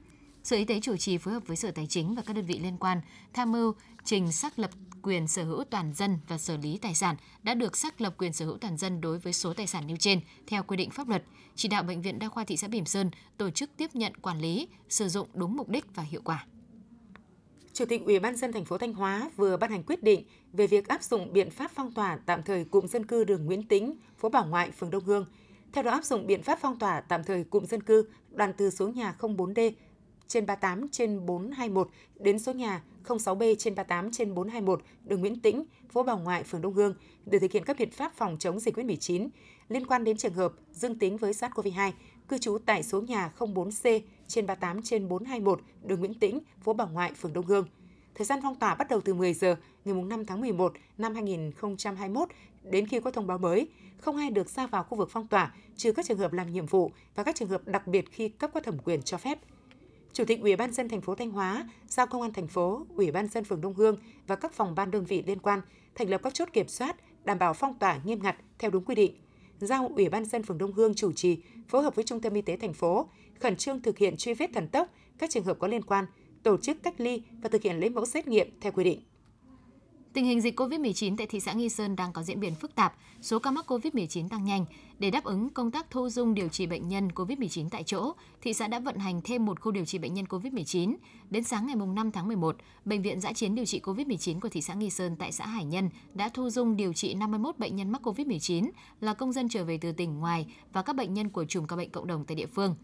Sở 0.45 0.57
Y 0.57 0.65
tế 0.65 0.81
chủ 0.81 0.97
trì 0.97 1.19
phối 1.19 1.35
hợp 1.35 1.43
với 1.47 1.57
Sở 1.57 1.71
Tài 1.71 1.87
chính 1.87 2.15
và 2.15 2.23
các 2.23 2.37
đơn 2.37 2.47
vị 2.47 2.59
liên 2.59 2.77
quan 2.77 3.01
tham 3.33 3.53
mưu 3.53 3.75
trình 4.05 4.33
xác 4.33 4.59
lập 4.59 4.71
quyền 5.03 5.29
sở 5.29 5.45
hữu 5.45 5.65
toàn 5.65 5.95
dân 5.95 6.19
và 6.29 6.39
xử 6.39 6.57
lý 6.57 6.79
tài 6.79 6.95
sản 6.95 7.17
đã 7.43 7.55
được 7.55 7.77
xác 7.77 8.01
lập 8.01 8.15
quyền 8.19 8.33
sở 8.33 8.47
hữu 8.47 8.59
toàn 8.59 8.77
dân 8.77 9.01
đối 9.01 9.19
với 9.19 9.33
số 9.33 9.55
tài 9.55 9.67
sản 9.67 9.87
nêu 9.87 9.97
trên 9.97 10.21
theo 10.47 10.63
quy 10.63 10.77
định 10.77 10.91
pháp 10.91 11.09
luật, 11.09 11.25
chỉ 11.55 11.69
đạo 11.69 11.83
bệnh 11.83 12.03
viện 12.03 12.19
đa 12.19 12.29
khoa 12.29 12.45
thị 12.45 12.57
xã 12.57 12.69
Bỉm 12.69 12.85
Sơn 12.85 13.11
tổ 13.37 13.51
chức 13.51 13.71
tiếp 13.77 13.91
nhận 13.95 14.17
quản 14.17 14.41
lý, 14.41 14.69
sử 14.89 15.09
dụng 15.09 15.29
đúng 15.35 15.57
mục 15.57 15.69
đích 15.69 15.95
và 15.95 16.03
hiệu 16.03 16.21
quả. 16.25 16.47
Chủ 17.77 17.85
tịch 17.85 18.05
Ủy 18.05 18.19
ban 18.19 18.37
dân 18.37 18.53
thành 18.53 18.65
phố 18.65 18.79
Thanh 18.79 18.93
Hóa 18.93 19.31
vừa 19.37 19.57
ban 19.57 19.71
hành 19.71 19.83
quyết 19.83 20.03
định 20.03 20.25
về 20.53 20.67
việc 20.67 20.89
áp 20.89 21.03
dụng 21.03 21.33
biện 21.33 21.51
pháp 21.51 21.71
phong 21.75 21.93
tỏa 21.93 22.19
tạm 22.27 22.43
thời 22.43 22.65
cụm 22.65 22.87
dân 22.87 23.07
cư 23.07 23.25
đường 23.25 23.47
Nguyễn 23.47 23.69
Tĩnh, 23.69 23.97
phố 24.19 24.29
Bảo 24.29 24.47
Ngoại, 24.47 24.71
phường 24.71 24.91
Đông 24.91 25.05
Hương. 25.05 25.27
Theo 25.73 25.85
đó 25.85 25.91
áp 25.91 26.05
dụng 26.05 26.27
biện 26.27 26.43
pháp 26.43 26.59
phong 26.63 26.79
tỏa 26.79 27.01
tạm 27.01 27.25
thời 27.25 27.45
cụm 27.45 27.65
dân 27.65 27.83
cư 27.83 28.09
đoàn 28.31 28.53
từ 28.57 28.71
số 28.71 28.89
nhà 28.89 29.15
04D 29.19 29.71
trên 30.29 30.47
38 30.47 30.89
trên 30.89 31.27
421 31.27 31.89
đến 32.17 32.39
số 32.39 32.53
nhà 32.53 32.83
06B 33.05 33.55
trên 33.59 33.75
38 33.75 34.11
trên 34.11 34.35
421 34.35 34.83
đường 35.05 35.21
Nguyễn 35.21 35.41
Tĩnh, 35.41 35.65
phố 35.91 36.03
Bảo 36.03 36.19
Ngoại, 36.19 36.43
phường 36.43 36.63
Đông 36.63 36.75
Hương 36.75 36.95
để 37.27 37.39
thực 37.39 37.53
hiện 37.53 37.65
các 37.65 37.77
biện 37.79 37.91
pháp 37.91 38.13
phòng 38.17 38.37
chống 38.39 38.61
dịch 38.61 38.77
COVID-19 38.77 39.29
liên 39.69 39.87
quan 39.87 40.05
đến 40.05 40.17
trường 40.17 40.35
hợp 40.35 40.53
dương 40.73 40.99
tính 40.99 41.17
với 41.17 41.33
SARS-CoV-2 41.33 41.93
cư 42.29 42.39
trú 42.39 42.59
tại 42.67 42.83
số 42.83 43.01
nhà 43.01 43.33
04C 43.39 44.01
trên 44.29 44.47
38 44.47 44.83
trên 44.83 45.09
421 45.09 45.61
đường 45.83 46.01
Nguyễn 46.01 46.15
Tĩnh, 46.15 46.41
phố 46.61 46.73
Bảo 46.73 46.89
Ngoại, 46.93 47.13
phường 47.15 47.33
Đông 47.33 47.47
Hương. 47.47 47.67
Thời 48.15 48.25
gian 48.25 48.39
phong 48.43 48.55
tỏa 48.55 48.75
bắt 48.75 48.89
đầu 48.91 49.01
từ 49.01 49.15
10 49.15 49.35
giờ 49.35 49.57
ngày 49.85 49.95
5 49.95 50.27
tháng 50.27 50.41
11 50.41 50.73
năm 50.99 51.15
2021 51.15 52.29
đến 52.63 52.87
khi 52.87 53.01
có 53.01 53.11
thông 53.11 53.27
báo 53.27 53.39
mới, 53.39 53.69
không 53.99 54.17
ai 54.17 54.31
được 54.31 54.49
ra 54.49 54.67
vào 54.67 54.85
khu 54.85 54.99
vực 54.99 55.09
phong 55.13 55.27
tỏa 55.27 55.55
trừ 55.77 55.93
các 55.93 56.07
trường 56.07 56.19
hợp 56.19 56.33
làm 56.33 56.53
nhiệm 56.53 56.67
vụ 56.67 56.93
và 57.15 57.23
các 57.23 57.37
trường 57.37 57.49
hợp 57.49 57.69
đặc 57.69 57.87
biệt 57.87 58.13
khi 58.13 58.29
cấp 58.29 58.51
có 58.55 58.61
thẩm 58.61 58.79
quyền 58.79 59.03
cho 59.03 59.17
phép. 59.17 59.39
Chủ 60.13 60.25
tịch 60.25 60.41
Ủy 60.41 60.57
ban 60.57 60.73
dân 60.73 60.89
thành 60.89 61.01
phố 61.01 61.15
Thanh 61.15 61.31
Hóa 61.31 61.69
giao 61.89 62.07
công 62.07 62.23
an 62.23 62.33
thành 62.33 62.49
phố, 62.49 62.87
Ủy 62.97 63.11
ban 63.11 63.29
dân 63.29 63.45
phường 63.45 63.61
Đông 63.61 63.75
Hương 63.75 63.97
và 64.27 64.37
các 64.37 64.53
phòng 64.53 64.75
ban 64.75 64.91
đơn 64.91 65.05
vị 65.05 65.23
liên 65.27 65.39
quan 65.39 65.61
thành 65.95 66.11
lập 66.11 66.21
các 66.25 66.35
chốt 66.35 66.49
kiểm 66.53 66.69
soát, 66.69 66.97
đảm 67.25 67.39
bảo 67.39 67.55
phong 67.55 67.79
tỏa 67.79 67.99
nghiêm 68.05 68.23
ngặt 68.23 68.37
theo 68.59 68.71
đúng 68.71 68.85
quy 68.85 68.95
định. 68.95 69.15
Giao 69.61 69.91
Ủy 69.97 70.09
ban 70.09 70.25
dân 70.25 70.43
phường 70.43 70.59
Đông 70.59 70.73
Hương 70.73 70.95
chủ 70.95 71.13
trì 71.13 71.39
phối 71.69 71.83
hợp 71.83 71.95
với 71.95 72.05
Trung 72.05 72.21
tâm 72.21 72.35
Y 72.35 72.43
tế 72.43 72.57
thành 72.57 72.73
phố 72.73 73.09
khẩn 73.41 73.57
trương 73.57 73.83
thực 73.83 73.99
hiện 73.99 74.17
truy 74.17 74.35
vết 74.35 74.51
thần 74.55 74.69
tốc 74.69 74.89
các 75.19 75.31
trường 75.31 75.45
hợp 75.45 75.59
có 75.59 75.69
liên 75.69 75.85
quan, 75.85 76.05
tổ 76.43 76.57
chức 76.57 76.83
cách 76.83 77.01
ly 77.01 77.23
và 77.43 77.49
thực 77.49 77.63
hiện 77.63 77.81
lấy 77.81 77.91
mẫu 77.91 78.07
xét 78.07 78.29
nghiệm 78.29 78.49
theo 78.61 78.73
quy 78.73 78.85
định. 78.85 79.01
Tình 80.13 80.25
hình 80.25 80.41
dịch 80.41 80.61
COVID-19 80.61 81.17
tại 81.17 81.27
thị 81.27 81.41
xã 81.41 81.53
Nghi 81.53 81.69
Sơn 81.69 81.97
đang 81.97 82.13
có 82.13 82.23
diễn 82.23 82.41
biến 82.41 82.55
phức 82.55 82.75
tạp, 82.75 82.95
số 83.23 83.39
ca 83.39 83.51
mắc 83.51 83.71
COVID-19 83.71 84.29
tăng 84.29 84.45
nhanh. 84.45 84.65
Để 84.99 85.11
đáp 85.11 85.25
ứng 85.25 85.49
công 85.49 85.71
tác 85.71 85.91
thu 85.91 86.09
dung 86.09 86.35
điều 86.35 86.49
trị 86.49 86.67
bệnh 86.67 86.89
nhân 86.89 87.09
COVID-19 87.09 87.69
tại 87.71 87.83
chỗ, 87.83 88.13
thị 88.43 88.53
xã 88.53 88.69
đã 88.69 88.79
vận 88.79 88.97
hành 88.97 89.21
thêm 89.25 89.47
một 89.47 89.61
khu 89.61 89.73
điều 89.73 89.85
trị 89.85 89.99
bệnh 89.99 90.15
nhân 90.15 90.25
COVID-19. 90.25 90.95
Đến 91.31 91.45
sáng 91.45 91.67
ngày 91.67 91.77
5 91.77 92.13
tháng 92.13 92.29
11, 92.29 92.57
Bệnh 92.85 93.03
viện 93.03 93.21
giã 93.21 93.33
chiến 93.33 93.55
điều 93.55 93.65
trị 93.65 93.81
COVID-19 93.85 94.41
của 94.41 94.49
thị 94.49 94.63
xã 94.63 94.75
Nghi 94.75 94.91
Sơn 94.91 95.17
tại 95.19 95.33
xã 95.33 95.47
Hải 95.47 95.65
Nhân 95.65 95.91
đã 96.15 96.29
thu 96.29 96.51
dung 96.51 96.77
điều 96.77 96.93
trị 96.93 97.15
51 97.15 97.59
bệnh 97.59 97.77
nhân 97.77 97.91
mắc 97.93 98.07
COVID-19 98.07 98.71
là 99.01 99.15
công 99.15 99.33
dân 99.33 99.49
trở 99.49 99.65
về 99.65 99.79
từ 99.79 99.93
tỉnh 99.93 100.19
ngoài 100.19 100.47
và 100.73 100.83
các 100.83 100.97
bệnh 100.97 101.15
nhân 101.15 101.29
của 101.29 101.45
chùm 101.45 101.67
ca 101.67 101.77
bệnh 101.77 101.91
cộng 101.91 102.07
đồng 102.07 102.25
tại 102.25 102.35
địa 102.35 102.47
phương. 102.47 102.75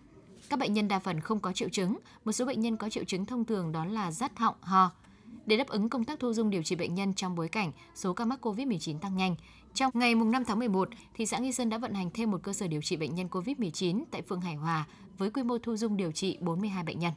Các 0.48 0.58
bệnh 0.58 0.72
nhân 0.72 0.88
đa 0.88 0.98
phần 0.98 1.20
không 1.20 1.40
có 1.40 1.52
triệu 1.52 1.68
chứng, 1.68 1.98
một 2.24 2.32
số 2.32 2.44
bệnh 2.44 2.60
nhân 2.60 2.76
có 2.76 2.88
triệu 2.88 3.04
chứng 3.04 3.26
thông 3.26 3.44
thường 3.44 3.72
đó 3.72 3.84
là 3.84 4.12
rát 4.12 4.38
họng, 4.38 4.54
ho. 4.60 4.90
Để 5.46 5.56
đáp 5.56 5.68
ứng 5.68 5.88
công 5.88 6.04
tác 6.04 6.20
thu 6.20 6.32
dung 6.32 6.50
điều 6.50 6.62
trị 6.62 6.76
bệnh 6.76 6.94
nhân 6.94 7.14
trong 7.14 7.34
bối 7.34 7.48
cảnh 7.48 7.72
số 7.94 8.12
ca 8.12 8.24
mắc 8.24 8.46
COVID-19 8.46 8.98
tăng 8.98 9.16
nhanh, 9.16 9.36
trong 9.74 9.90
ngày 9.94 10.14
5 10.14 10.44
tháng 10.44 10.58
11, 10.58 10.88
thị 11.14 11.26
xã 11.26 11.38
Nghi 11.38 11.52
Sơn 11.52 11.70
đã 11.70 11.78
vận 11.78 11.94
hành 11.94 12.10
thêm 12.14 12.30
một 12.30 12.40
cơ 12.42 12.52
sở 12.52 12.66
điều 12.66 12.82
trị 12.82 12.96
bệnh 12.96 13.14
nhân 13.14 13.28
COVID-19 13.30 14.04
tại 14.10 14.22
phường 14.22 14.40
Hải 14.40 14.54
Hòa 14.54 14.86
với 15.18 15.30
quy 15.30 15.42
mô 15.42 15.58
thu 15.58 15.76
dung 15.76 15.96
điều 15.96 16.12
trị 16.12 16.38
42 16.40 16.84
bệnh 16.84 16.98
nhân. 16.98 17.12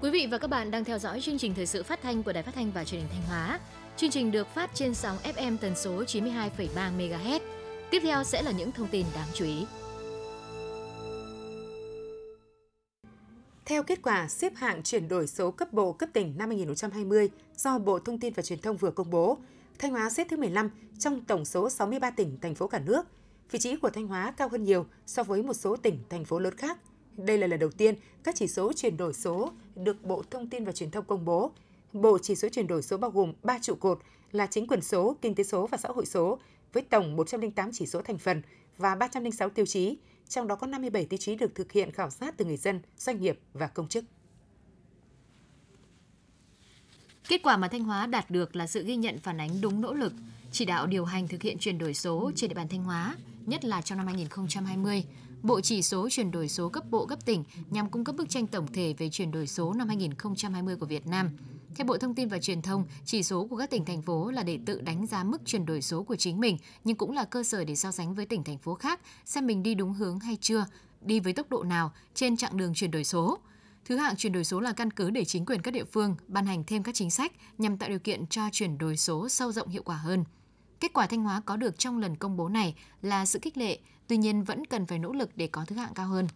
Quý 0.00 0.10
vị 0.10 0.26
và 0.30 0.38
các 0.38 0.50
bạn 0.50 0.70
đang 0.70 0.84
theo 0.84 0.98
dõi 0.98 1.20
chương 1.20 1.38
trình 1.38 1.54
thời 1.54 1.66
sự 1.66 1.82
phát 1.82 2.02
thanh 2.02 2.22
của 2.22 2.32
Đài 2.32 2.42
Phát 2.42 2.54
thanh 2.54 2.70
và 2.72 2.84
Truyền 2.84 3.00
hình 3.00 3.10
Thanh 3.12 3.22
Hóa. 3.28 3.60
Chương 3.96 4.10
trình 4.10 4.30
được 4.30 4.54
phát 4.54 4.70
trên 4.74 4.94
sóng 4.94 5.16
FM 5.16 5.56
tần 5.56 5.76
số 5.76 6.02
92,3 6.02 6.68
MHz. 6.98 7.40
Tiếp 7.90 8.00
theo 8.02 8.24
sẽ 8.24 8.42
là 8.42 8.50
những 8.50 8.72
thông 8.72 8.88
tin 8.88 9.06
đáng 9.14 9.28
chú 9.34 9.44
ý. 9.44 9.66
Theo 13.68 13.82
kết 13.82 14.02
quả 14.02 14.28
xếp 14.28 14.52
hạng 14.56 14.82
chuyển 14.82 15.08
đổi 15.08 15.26
số 15.26 15.50
cấp 15.50 15.72
bộ 15.72 15.92
cấp 15.92 16.08
tỉnh 16.12 16.34
năm 16.38 16.48
2020 16.48 17.30
do 17.56 17.78
Bộ 17.78 17.98
Thông 17.98 18.20
tin 18.20 18.32
và 18.32 18.42
Truyền 18.42 18.58
thông 18.58 18.76
vừa 18.76 18.90
công 18.90 19.10
bố, 19.10 19.38
Thanh 19.78 19.90
Hóa 19.90 20.10
xếp 20.10 20.26
thứ 20.30 20.36
15 20.36 20.70
trong 20.98 21.24
tổng 21.24 21.44
số 21.44 21.70
63 21.70 22.10
tỉnh, 22.10 22.38
thành 22.40 22.54
phố 22.54 22.66
cả 22.66 22.78
nước. 22.78 23.06
Vị 23.50 23.58
trí 23.58 23.76
của 23.76 23.90
Thanh 23.90 24.06
Hóa 24.06 24.34
cao 24.36 24.48
hơn 24.48 24.64
nhiều 24.64 24.86
so 25.06 25.22
với 25.22 25.42
một 25.42 25.54
số 25.54 25.76
tỉnh, 25.76 25.98
thành 26.08 26.24
phố 26.24 26.38
lớn 26.38 26.56
khác. 26.56 26.78
Đây 27.16 27.38
là 27.38 27.46
lần 27.46 27.60
đầu 27.60 27.70
tiên 27.70 27.94
các 28.24 28.34
chỉ 28.34 28.46
số 28.48 28.72
chuyển 28.72 28.96
đổi 28.96 29.14
số 29.14 29.52
được 29.74 30.04
Bộ 30.04 30.22
Thông 30.30 30.50
tin 30.50 30.64
và 30.64 30.72
Truyền 30.72 30.90
thông 30.90 31.04
công 31.04 31.24
bố. 31.24 31.52
Bộ 31.92 32.18
chỉ 32.18 32.34
số 32.34 32.48
chuyển 32.48 32.66
đổi 32.66 32.82
số 32.82 32.96
bao 32.96 33.10
gồm 33.10 33.32
3 33.42 33.58
trụ 33.62 33.74
cột 33.74 33.98
là 34.32 34.46
chính 34.46 34.66
quyền 34.66 34.82
số, 34.82 35.16
kinh 35.22 35.34
tế 35.34 35.44
số 35.44 35.66
và 35.66 35.78
xã 35.78 35.88
hội 35.88 36.06
số, 36.06 36.38
với 36.72 36.82
tổng 36.82 37.16
108 37.16 37.70
chỉ 37.72 37.86
số 37.86 38.02
thành 38.02 38.18
phần 38.18 38.42
và 38.76 38.94
306 38.94 39.50
tiêu 39.50 39.66
chí, 39.66 39.98
trong 40.28 40.48
đó 40.48 40.56
có 40.56 40.66
57 40.66 41.06
tiêu 41.06 41.18
chí 41.18 41.34
được 41.36 41.54
thực 41.54 41.72
hiện 41.72 41.92
khảo 41.92 42.10
sát 42.10 42.36
từ 42.36 42.44
người 42.44 42.56
dân, 42.56 42.80
doanh 42.96 43.20
nghiệp 43.20 43.40
và 43.52 43.66
công 43.66 43.88
chức. 43.88 44.04
Kết 47.28 47.42
quả 47.42 47.56
mà 47.56 47.68
Thanh 47.68 47.84
Hóa 47.84 48.06
đạt 48.06 48.30
được 48.30 48.56
là 48.56 48.66
sự 48.66 48.84
ghi 48.84 48.96
nhận 48.96 49.18
phản 49.18 49.40
ánh 49.40 49.60
đúng 49.60 49.80
nỗ 49.80 49.94
lực, 49.94 50.12
chỉ 50.52 50.64
đạo 50.64 50.86
điều 50.86 51.04
hành 51.04 51.28
thực 51.28 51.42
hiện 51.42 51.58
chuyển 51.58 51.78
đổi 51.78 51.94
số 51.94 52.30
trên 52.36 52.48
địa 52.50 52.54
bàn 52.54 52.68
Thanh 52.68 52.84
Hóa, 52.84 53.16
nhất 53.46 53.64
là 53.64 53.82
trong 53.82 53.98
năm 53.98 54.06
2020. 54.06 55.04
Bộ 55.42 55.60
chỉ 55.60 55.82
số 55.82 56.08
chuyển 56.10 56.30
đổi 56.30 56.48
số 56.48 56.68
cấp 56.68 56.84
bộ 56.90 57.06
cấp 57.06 57.18
tỉnh 57.24 57.44
nhằm 57.70 57.90
cung 57.90 58.04
cấp 58.04 58.14
bức 58.16 58.28
tranh 58.28 58.46
tổng 58.46 58.66
thể 58.72 58.94
về 58.98 59.10
chuyển 59.10 59.30
đổi 59.30 59.46
số 59.46 59.72
năm 59.72 59.88
2020 59.88 60.76
của 60.76 60.86
Việt 60.86 61.06
Nam. 61.06 61.30
Theo 61.74 61.86
Bộ 61.86 61.98
Thông 61.98 62.14
tin 62.14 62.28
và 62.28 62.38
Truyền 62.38 62.62
thông, 62.62 62.84
chỉ 63.04 63.22
số 63.22 63.46
của 63.46 63.56
các 63.56 63.70
tỉnh 63.70 63.84
thành 63.84 64.02
phố 64.02 64.30
là 64.30 64.42
để 64.42 64.58
tự 64.66 64.80
đánh 64.80 65.06
giá 65.06 65.24
mức 65.24 65.42
chuyển 65.44 65.66
đổi 65.66 65.82
số 65.82 66.02
của 66.02 66.16
chính 66.16 66.40
mình, 66.40 66.58
nhưng 66.84 66.96
cũng 66.96 67.12
là 67.12 67.24
cơ 67.24 67.42
sở 67.42 67.64
để 67.64 67.76
so 67.76 67.92
sánh 67.92 68.14
với 68.14 68.26
tỉnh 68.26 68.44
thành 68.44 68.58
phố 68.58 68.74
khác 68.74 69.00
xem 69.24 69.46
mình 69.46 69.62
đi 69.62 69.74
đúng 69.74 69.92
hướng 69.92 70.20
hay 70.20 70.38
chưa, 70.40 70.66
đi 71.00 71.20
với 71.20 71.32
tốc 71.32 71.50
độ 71.50 71.62
nào 71.62 71.92
trên 72.14 72.36
chặng 72.36 72.56
đường 72.56 72.74
chuyển 72.74 72.90
đổi 72.90 73.04
số. 73.04 73.38
Thứ 73.84 73.96
hạng 73.96 74.16
chuyển 74.16 74.32
đổi 74.32 74.44
số 74.44 74.60
là 74.60 74.72
căn 74.72 74.90
cứ 74.90 75.10
để 75.10 75.24
chính 75.24 75.46
quyền 75.46 75.62
các 75.62 75.70
địa 75.70 75.84
phương 75.84 76.16
ban 76.28 76.46
hành 76.46 76.64
thêm 76.64 76.82
các 76.82 76.94
chính 76.94 77.10
sách 77.10 77.32
nhằm 77.58 77.78
tạo 77.78 77.88
điều 77.88 77.98
kiện 77.98 78.26
cho 78.26 78.42
chuyển 78.52 78.78
đổi 78.78 78.96
số 78.96 79.28
sâu 79.28 79.52
rộng 79.52 79.68
hiệu 79.68 79.82
quả 79.82 79.96
hơn. 79.96 80.24
Kết 80.80 80.92
quả 80.92 81.06
Thanh 81.06 81.22
Hóa 81.22 81.40
có 81.40 81.56
được 81.56 81.78
trong 81.78 81.98
lần 81.98 82.16
công 82.16 82.36
bố 82.36 82.48
này 82.48 82.74
là 83.02 83.26
sự 83.26 83.38
khích 83.42 83.56
lệ, 83.56 83.78
tuy 84.06 84.16
nhiên 84.16 84.42
vẫn 84.42 84.64
cần 84.64 84.86
phải 84.86 84.98
nỗ 84.98 85.12
lực 85.12 85.30
để 85.36 85.46
có 85.46 85.64
thứ 85.64 85.76
hạng 85.76 85.94
cao 85.94 86.06
hơn. 86.06 86.28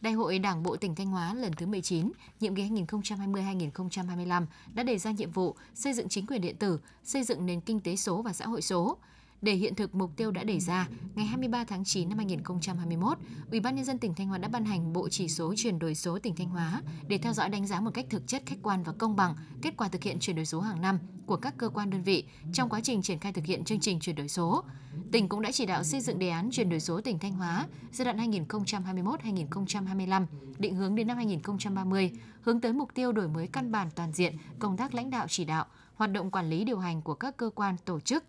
Đại 0.00 0.12
hội 0.12 0.38
Đảng 0.38 0.62
bộ 0.62 0.76
tỉnh 0.76 0.94
Thanh 0.94 1.06
Hóa 1.06 1.34
lần 1.34 1.52
thứ 1.52 1.66
19, 1.66 2.12
nhiệm 2.40 2.54
kỳ 2.54 2.62
2020-2025 2.62 4.46
đã 4.74 4.82
đề 4.82 4.98
ra 4.98 5.10
nhiệm 5.10 5.30
vụ 5.30 5.54
xây 5.74 5.92
dựng 5.92 6.08
chính 6.08 6.26
quyền 6.26 6.40
điện 6.40 6.56
tử, 6.56 6.80
xây 7.04 7.22
dựng 7.22 7.46
nền 7.46 7.60
kinh 7.60 7.80
tế 7.80 7.96
số 7.96 8.22
và 8.22 8.32
xã 8.32 8.46
hội 8.46 8.62
số. 8.62 8.96
Để 9.42 9.54
hiện 9.54 9.74
thực 9.74 9.94
mục 9.94 10.10
tiêu 10.16 10.30
đã 10.30 10.44
đề 10.44 10.60
ra, 10.60 10.88
ngày 11.14 11.26
23 11.26 11.64
tháng 11.64 11.84
9 11.84 12.08
năm 12.08 12.18
2021, 12.18 13.18
Ủy 13.50 13.60
ban 13.60 13.76
nhân 13.76 13.84
dân 13.84 13.98
tỉnh 13.98 14.14
Thanh 14.14 14.28
Hóa 14.28 14.38
đã 14.38 14.48
ban 14.48 14.64
hành 14.64 14.92
bộ 14.92 15.08
chỉ 15.08 15.28
số 15.28 15.54
chuyển 15.56 15.78
đổi 15.78 15.94
số 15.94 16.18
tỉnh 16.18 16.36
Thanh 16.36 16.48
Hóa 16.48 16.82
để 17.08 17.18
theo 17.18 17.32
dõi 17.32 17.48
đánh 17.48 17.66
giá 17.66 17.80
một 17.80 17.90
cách 17.94 18.06
thực 18.10 18.26
chất, 18.26 18.42
khách 18.46 18.58
quan 18.62 18.82
và 18.82 18.92
công 18.92 19.16
bằng 19.16 19.36
kết 19.62 19.76
quả 19.76 19.88
thực 19.88 20.02
hiện 20.02 20.18
chuyển 20.20 20.36
đổi 20.36 20.46
số 20.46 20.60
hàng 20.60 20.82
năm 20.82 20.98
của 21.26 21.36
các 21.36 21.54
cơ 21.56 21.68
quan 21.68 21.90
đơn 21.90 22.02
vị 22.02 22.24
trong 22.52 22.68
quá 22.68 22.80
trình 22.82 23.02
triển 23.02 23.18
khai 23.18 23.32
thực 23.32 23.44
hiện 23.44 23.64
chương 23.64 23.80
trình 23.80 24.00
chuyển 24.00 24.16
đổi 24.16 24.28
số. 24.28 24.64
Tỉnh 25.12 25.28
cũng 25.28 25.42
đã 25.42 25.52
chỉ 25.52 25.66
đạo 25.66 25.84
xây 25.84 26.00
dựng 26.00 26.18
đề 26.18 26.28
án 26.28 26.50
chuyển 26.52 26.68
đổi 26.68 26.80
số 26.80 27.00
tỉnh 27.00 27.18
Thanh 27.18 27.32
Hóa 27.32 27.66
giai 27.92 28.04
đoạn 28.04 28.30
2021-2025, 28.30 30.26
định 30.58 30.74
hướng 30.74 30.94
đến 30.94 31.06
năm 31.06 31.16
2030, 31.16 32.10
hướng 32.40 32.60
tới 32.60 32.72
mục 32.72 32.94
tiêu 32.94 33.12
đổi 33.12 33.28
mới 33.28 33.46
căn 33.46 33.72
bản 33.72 33.88
toàn 33.94 34.12
diện 34.12 34.36
công 34.58 34.76
tác 34.76 34.94
lãnh 34.94 35.10
đạo 35.10 35.26
chỉ 35.28 35.44
đạo, 35.44 35.66
hoạt 35.94 36.12
động 36.12 36.30
quản 36.30 36.50
lý 36.50 36.64
điều 36.64 36.78
hành 36.78 37.02
của 37.02 37.14
các 37.14 37.36
cơ 37.36 37.50
quan 37.54 37.76
tổ 37.84 38.00
chức, 38.00 38.24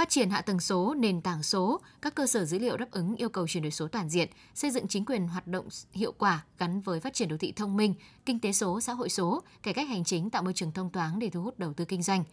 phát 0.00 0.08
triển 0.08 0.30
hạ 0.30 0.40
tầng 0.40 0.60
số, 0.60 0.94
nền 0.94 1.20
tảng 1.20 1.42
số, 1.42 1.80
các 2.02 2.14
cơ 2.14 2.26
sở 2.26 2.44
dữ 2.44 2.58
liệu 2.58 2.76
đáp 2.76 2.90
ứng 2.90 3.16
yêu 3.16 3.28
cầu 3.28 3.46
chuyển 3.48 3.62
đổi 3.62 3.70
số 3.70 3.88
toàn 3.88 4.08
diện, 4.08 4.28
xây 4.54 4.70
dựng 4.70 4.88
chính 4.88 5.04
quyền 5.04 5.28
hoạt 5.28 5.46
động 5.46 5.68
hiệu 5.92 6.12
quả 6.18 6.44
gắn 6.58 6.80
với 6.80 7.00
phát 7.00 7.14
triển 7.14 7.28
đô 7.28 7.36
thị 7.36 7.52
thông 7.52 7.76
minh, 7.76 7.94
kinh 8.26 8.40
tế 8.40 8.52
số, 8.52 8.80
xã 8.80 8.92
hội 8.92 9.08
số, 9.08 9.42
cải 9.62 9.74
cách 9.74 9.88
hành 9.88 10.04
chính 10.04 10.30
tạo 10.30 10.42
môi 10.42 10.52
trường 10.52 10.72
thông 10.72 10.92
thoáng 10.92 11.18
để 11.18 11.30
thu 11.30 11.42
hút 11.42 11.58
đầu 11.58 11.72
tư 11.72 11.84
kinh 11.84 12.02
doanh. 12.02 12.24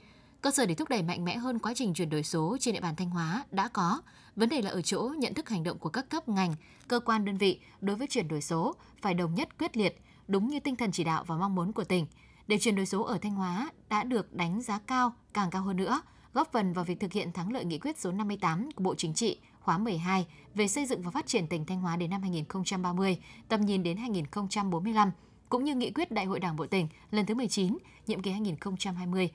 Cơ 0.41 0.51
sở 0.51 0.65
để 0.65 0.75
thúc 0.75 0.89
đẩy 0.89 1.03
mạnh 1.03 1.25
mẽ 1.25 1.37
hơn 1.37 1.59
quá 1.59 1.73
trình 1.75 1.93
chuyển 1.93 2.09
đổi 2.09 2.23
số 2.23 2.57
trên 2.59 2.73
địa 2.73 2.79
bàn 2.79 2.95
Thanh 2.95 3.09
Hóa 3.09 3.43
đã 3.51 3.67
có. 3.67 4.01
Vấn 4.35 4.49
đề 4.49 4.61
là 4.61 4.69
ở 4.69 4.81
chỗ 4.81 5.11
nhận 5.17 5.33
thức 5.33 5.49
hành 5.49 5.63
động 5.63 5.77
của 5.77 5.89
các 5.89 6.09
cấp 6.09 6.29
ngành, 6.29 6.55
cơ 6.87 6.99
quan 6.99 7.25
đơn 7.25 7.37
vị 7.37 7.59
đối 7.81 7.95
với 7.95 8.07
chuyển 8.07 8.27
đổi 8.27 8.41
số 8.41 8.75
phải 9.01 9.13
đồng 9.13 9.35
nhất 9.35 9.57
quyết 9.57 9.77
liệt, 9.77 10.01
đúng 10.27 10.47
như 10.47 10.59
tinh 10.59 10.75
thần 10.75 10.91
chỉ 10.91 11.03
đạo 11.03 11.23
và 11.27 11.37
mong 11.37 11.55
muốn 11.55 11.71
của 11.71 11.83
tỉnh. 11.83 12.05
Để 12.47 12.57
chuyển 12.61 12.75
đổi 12.75 12.85
số 12.85 13.03
ở 13.03 13.17
Thanh 13.21 13.35
Hóa 13.35 13.69
đã 13.89 14.03
được 14.03 14.33
đánh 14.33 14.61
giá 14.61 14.79
cao, 14.87 15.13
càng 15.33 15.49
cao 15.49 15.63
hơn 15.63 15.77
nữa– 15.77 16.01
góp 16.37 16.51
phần 16.51 16.73
vào 16.73 16.85
việc 16.85 16.99
thực 16.99 17.13
hiện 17.13 17.31
thắng 17.31 17.53
lợi 17.53 17.65
nghị 17.65 17.79
quyết 17.79 17.97
số 17.99 18.11
58 18.11 18.69
của 18.75 18.83
Bộ 18.83 18.95
Chính 18.95 19.13
trị 19.13 19.39
khóa 19.59 19.77
12 19.77 20.27
về 20.55 20.67
xây 20.67 20.85
dựng 20.85 21.01
và 21.01 21.11
phát 21.11 21.27
triển 21.27 21.47
tỉnh 21.47 21.65
Thanh 21.65 21.81
Hóa 21.81 21.95
đến 21.95 22.09
năm 22.09 22.21
2030, 22.21 23.17
tầm 23.47 23.61
nhìn 23.61 23.83
đến 23.83 23.97
2045, 23.97 25.11
cũng 25.49 25.63
như 25.63 25.75
nghị 25.75 25.91
quyết 25.91 26.11
Đại 26.11 26.25
hội 26.25 26.39
Đảng 26.39 26.55
bộ 26.55 26.65
tỉnh 26.65 26.87
lần 27.11 27.25
thứ 27.25 27.35
19, 27.35 27.77
nhiệm 28.07 28.21
kỳ 28.21 28.31
2020-2025. 28.31 29.29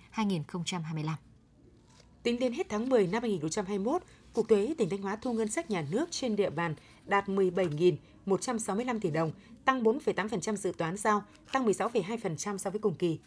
Tính 2.22 2.38
đến 2.38 2.52
hết 2.52 2.66
tháng 2.68 2.88
10 2.88 3.06
năm 3.06 3.22
2021, 3.22 4.02
Cục 4.32 4.48
Thuế 4.48 4.74
tỉnh 4.78 4.90
Thanh 4.90 5.02
Hóa 5.02 5.16
thu 5.16 5.32
ngân 5.32 5.48
sách 5.48 5.70
nhà 5.70 5.84
nước 5.90 6.10
trên 6.10 6.36
địa 6.36 6.50
bàn 6.50 6.74
đạt 7.06 7.28
17.165 7.28 9.00
tỷ 9.00 9.10
đồng, 9.10 9.32
tăng 9.64 9.82
4,8% 9.82 10.56
dự 10.56 10.72
toán 10.78 10.96
giao, 10.96 11.22
tăng 11.52 11.66
16,2% 11.66 12.58
so 12.58 12.70
với 12.70 12.80
cùng 12.80 12.94
kỳ 12.94 13.18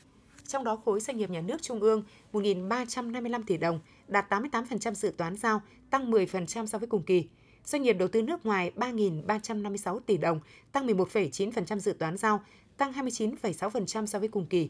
trong 0.47 0.63
đó 0.63 0.75
khối 0.75 0.99
doanh 0.99 1.17
nghiệp 1.17 1.29
nhà 1.29 1.41
nước 1.41 1.61
trung 1.61 1.79
ương 1.79 2.03
1.355 2.33 3.43
tỷ 3.47 3.57
đồng, 3.57 3.79
đạt 4.07 4.33
88% 4.33 4.93
dự 4.93 5.13
toán 5.17 5.35
giao, 5.35 5.61
tăng 5.89 6.11
10% 6.11 6.65
so 6.65 6.77
với 6.77 6.87
cùng 6.87 7.03
kỳ. 7.03 7.27
Doanh 7.65 7.81
nghiệp 7.81 7.93
đầu 7.93 8.07
tư 8.07 8.21
nước 8.21 8.45
ngoài 8.45 8.71
3.356 8.75 9.99
tỷ 9.99 10.17
đồng, 10.17 10.39
tăng 10.71 10.87
11,9% 10.87 11.79
dự 11.79 11.93
toán 11.93 12.17
giao, 12.17 12.43
tăng 12.77 12.91
29,6% 12.91 14.05
so 14.05 14.19
với 14.19 14.27
cùng 14.27 14.45
kỳ. 14.45 14.69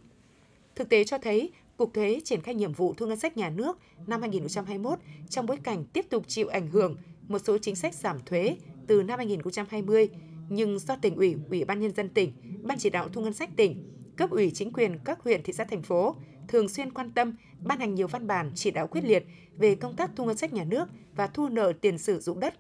Thực 0.75 0.89
tế 0.89 1.03
cho 1.03 1.17
thấy, 1.17 1.51
Cục 1.77 1.93
Thuế 1.93 2.19
triển 2.23 2.41
khai 2.41 2.55
nhiệm 2.55 2.73
vụ 2.73 2.93
thu 2.93 3.05
ngân 3.05 3.19
sách 3.19 3.37
nhà 3.37 3.49
nước 3.49 3.77
năm 4.07 4.21
2021 4.21 4.99
trong 5.29 5.45
bối 5.45 5.57
cảnh 5.63 5.85
tiếp 5.93 6.05
tục 6.09 6.23
chịu 6.27 6.47
ảnh 6.47 6.67
hưởng 6.67 6.97
một 7.27 7.39
số 7.39 7.57
chính 7.57 7.75
sách 7.75 7.93
giảm 7.93 8.19
thuế 8.25 8.57
từ 8.87 9.03
năm 9.03 9.17
2020, 9.17 10.09
nhưng 10.49 10.79
do 10.79 10.95
tỉnh 10.95 11.15
ủy, 11.15 11.35
ủy 11.49 11.65
ban 11.65 11.79
nhân 11.79 11.95
dân 11.95 12.09
tỉnh, 12.09 12.33
ban 12.63 12.77
chỉ 12.77 12.89
đạo 12.89 13.09
thu 13.09 13.21
ngân 13.21 13.33
sách 13.33 13.49
tỉnh 13.55 13.94
cấp 14.17 14.29
ủy 14.29 14.51
chính 14.51 14.73
quyền 14.73 14.99
các 15.05 15.19
huyện 15.23 15.43
thị 15.43 15.53
xã 15.53 15.63
thành 15.63 15.81
phố 15.81 16.15
thường 16.47 16.69
xuyên 16.69 16.93
quan 16.93 17.11
tâm, 17.11 17.35
ban 17.59 17.79
hành 17.79 17.95
nhiều 17.95 18.07
văn 18.07 18.27
bản 18.27 18.51
chỉ 18.55 18.71
đạo 18.71 18.87
quyết 18.87 19.03
liệt 19.03 19.25
về 19.57 19.75
công 19.75 19.95
tác 19.95 20.11
thu 20.15 20.25
ngân 20.25 20.37
sách 20.37 20.53
nhà 20.53 20.63
nước 20.63 20.89
và 21.15 21.27
thu 21.27 21.49
nợ 21.49 21.73
tiền 21.81 21.97
sử 21.97 22.19
dụng 22.19 22.39
đất. 22.39 22.53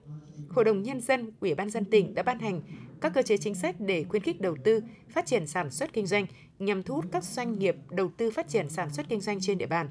Hội 0.49 0.65
đồng 0.65 0.83
nhân 0.83 1.01
dân, 1.01 1.31
Ủy 1.39 1.55
ban 1.55 1.69
dân 1.69 1.85
tỉnh 1.85 2.15
đã 2.15 2.23
ban 2.23 2.39
hành 2.39 2.61
các 3.01 3.13
cơ 3.13 3.21
chế 3.21 3.37
chính 3.37 3.55
sách 3.55 3.75
để 3.79 4.03
khuyến 4.03 4.21
khích 4.21 4.41
đầu 4.41 4.57
tư, 4.63 4.81
phát 5.09 5.25
triển 5.25 5.47
sản 5.47 5.71
xuất 5.71 5.93
kinh 5.93 6.05
doanh 6.05 6.25
nhằm 6.59 6.83
thu 6.83 6.95
hút 6.95 7.05
các 7.11 7.23
doanh 7.23 7.59
nghiệp 7.59 7.75
đầu 7.91 8.11
tư 8.17 8.31
phát 8.31 8.47
triển 8.47 8.69
sản 8.69 8.93
xuất 8.93 9.09
kinh 9.09 9.21
doanh 9.21 9.39
trên 9.41 9.57
địa 9.57 9.65
bàn. 9.65 9.87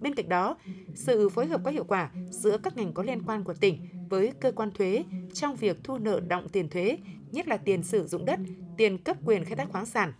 Bên 0.00 0.14
cạnh 0.14 0.28
đó, 0.28 0.56
sự 0.94 1.28
phối 1.28 1.46
hợp 1.46 1.60
có 1.64 1.70
hiệu 1.70 1.84
quả 1.84 2.10
giữa 2.30 2.58
các 2.58 2.76
ngành 2.76 2.92
có 2.92 3.02
liên 3.02 3.22
quan 3.22 3.44
của 3.44 3.54
tỉnh 3.54 3.78
với 4.10 4.32
cơ 4.40 4.52
quan 4.52 4.70
thuế 4.70 5.04
trong 5.34 5.56
việc 5.56 5.76
thu 5.84 5.98
nợ 5.98 6.20
động 6.20 6.48
tiền 6.48 6.68
thuế, 6.68 6.98
nhất 7.30 7.48
là 7.48 7.56
tiền 7.56 7.82
sử 7.82 8.06
dụng 8.06 8.24
đất, 8.24 8.40
tiền 8.76 8.98
cấp 8.98 9.16
quyền 9.24 9.44
khai 9.44 9.56
thác 9.56 9.68
khoáng 9.68 9.86
sản, 9.86 10.12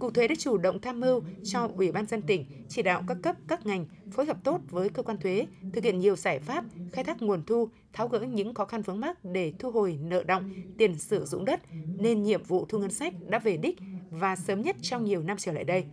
Cục 0.00 0.14
thuế 0.14 0.28
đã 0.28 0.34
chủ 0.38 0.58
động 0.58 0.80
tham 0.80 1.00
mưu 1.00 1.22
cho 1.44 1.70
Ủy 1.76 1.92
ban 1.92 2.06
dân 2.06 2.22
tỉnh 2.22 2.44
chỉ 2.68 2.82
đạo 2.82 3.02
các 3.08 3.16
cấp 3.22 3.36
các 3.48 3.66
ngành 3.66 3.86
phối 4.12 4.26
hợp 4.26 4.36
tốt 4.44 4.60
với 4.70 4.88
cơ 4.88 5.02
quan 5.02 5.18
thuế, 5.18 5.46
thực 5.72 5.84
hiện 5.84 5.98
nhiều 5.98 6.16
giải 6.16 6.38
pháp 6.38 6.64
khai 6.92 7.04
thác 7.04 7.22
nguồn 7.22 7.42
thu, 7.44 7.68
tháo 7.92 8.08
gỡ 8.08 8.20
những 8.20 8.54
khó 8.54 8.64
khăn 8.64 8.82
vướng 8.82 9.00
mắc 9.00 9.24
để 9.24 9.52
thu 9.58 9.70
hồi 9.70 9.98
nợ 10.02 10.24
động, 10.24 10.52
tiền 10.78 10.98
sử 10.98 11.24
dụng 11.24 11.44
đất, 11.44 11.60
nên 11.98 12.22
nhiệm 12.22 12.42
vụ 12.42 12.66
thu 12.68 12.78
ngân 12.78 12.90
sách 12.90 13.14
đã 13.28 13.38
về 13.38 13.56
đích 13.56 13.78
và 14.10 14.36
sớm 14.36 14.62
nhất 14.62 14.76
trong 14.82 15.04
nhiều 15.04 15.22
năm 15.22 15.36
trở 15.36 15.52
lại 15.52 15.64
đây. 15.64 15.84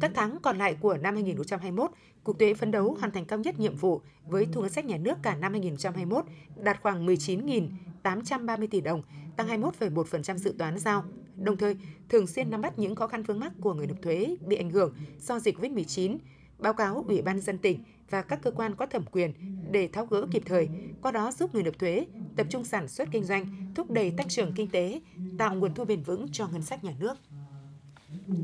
Các 0.00 0.10
tháng 0.14 0.38
còn 0.42 0.58
lại 0.58 0.76
của 0.80 0.96
năm 0.96 1.14
2021, 1.14 1.90
Cục 2.24 2.38
Thuế 2.38 2.54
phấn 2.54 2.70
đấu 2.70 2.96
hoàn 3.00 3.10
thành 3.10 3.24
cao 3.24 3.38
nhất 3.38 3.60
nhiệm 3.60 3.76
vụ 3.76 4.00
với 4.24 4.46
thu 4.52 4.60
ngân 4.60 4.70
sách 4.70 4.84
nhà 4.84 4.96
nước 4.96 5.18
cả 5.22 5.36
năm 5.36 5.52
2021 5.52 6.24
đạt 6.56 6.80
khoảng 6.82 7.06
19.830 7.06 8.66
tỷ 8.70 8.80
đồng, 8.80 9.02
tăng 9.36 9.48
21,1% 9.48 10.36
dự 10.36 10.54
toán 10.58 10.78
giao, 10.78 11.04
đồng 11.38 11.56
thời 11.56 11.76
thường 12.08 12.26
xuyên 12.26 12.50
nắm 12.50 12.60
bắt 12.60 12.78
những 12.78 12.94
khó 12.94 13.06
khăn 13.06 13.22
vướng 13.22 13.40
mắc 13.40 13.52
của 13.60 13.74
người 13.74 13.86
nộp 13.86 14.02
thuế 14.02 14.36
bị 14.46 14.56
ảnh 14.56 14.70
hưởng 14.70 14.94
do 15.20 15.38
dịch 15.38 15.58
COVID-19, 15.58 16.16
báo 16.58 16.72
cáo 16.72 17.04
Ủy 17.08 17.22
ban 17.22 17.40
dân 17.40 17.58
tỉnh 17.58 17.84
và 18.10 18.22
các 18.22 18.42
cơ 18.42 18.50
quan 18.50 18.74
có 18.74 18.86
thẩm 18.86 19.04
quyền 19.12 19.32
để 19.70 19.88
tháo 19.88 20.06
gỡ 20.06 20.26
kịp 20.32 20.42
thời, 20.46 20.68
qua 21.02 21.12
đó 21.12 21.32
giúp 21.32 21.54
người 21.54 21.62
nộp 21.62 21.78
thuế 21.78 22.06
tập 22.36 22.46
trung 22.50 22.64
sản 22.64 22.88
xuất 22.88 23.08
kinh 23.12 23.24
doanh, 23.24 23.46
thúc 23.74 23.90
đẩy 23.90 24.10
tăng 24.10 24.28
trưởng 24.28 24.52
kinh 24.52 24.70
tế, 24.70 25.00
tạo 25.38 25.54
nguồn 25.54 25.74
thu 25.74 25.84
bền 25.84 26.02
vững 26.02 26.26
cho 26.32 26.48
ngân 26.48 26.62
sách 26.62 26.84
nhà 26.84 26.92
nước. 26.98 27.14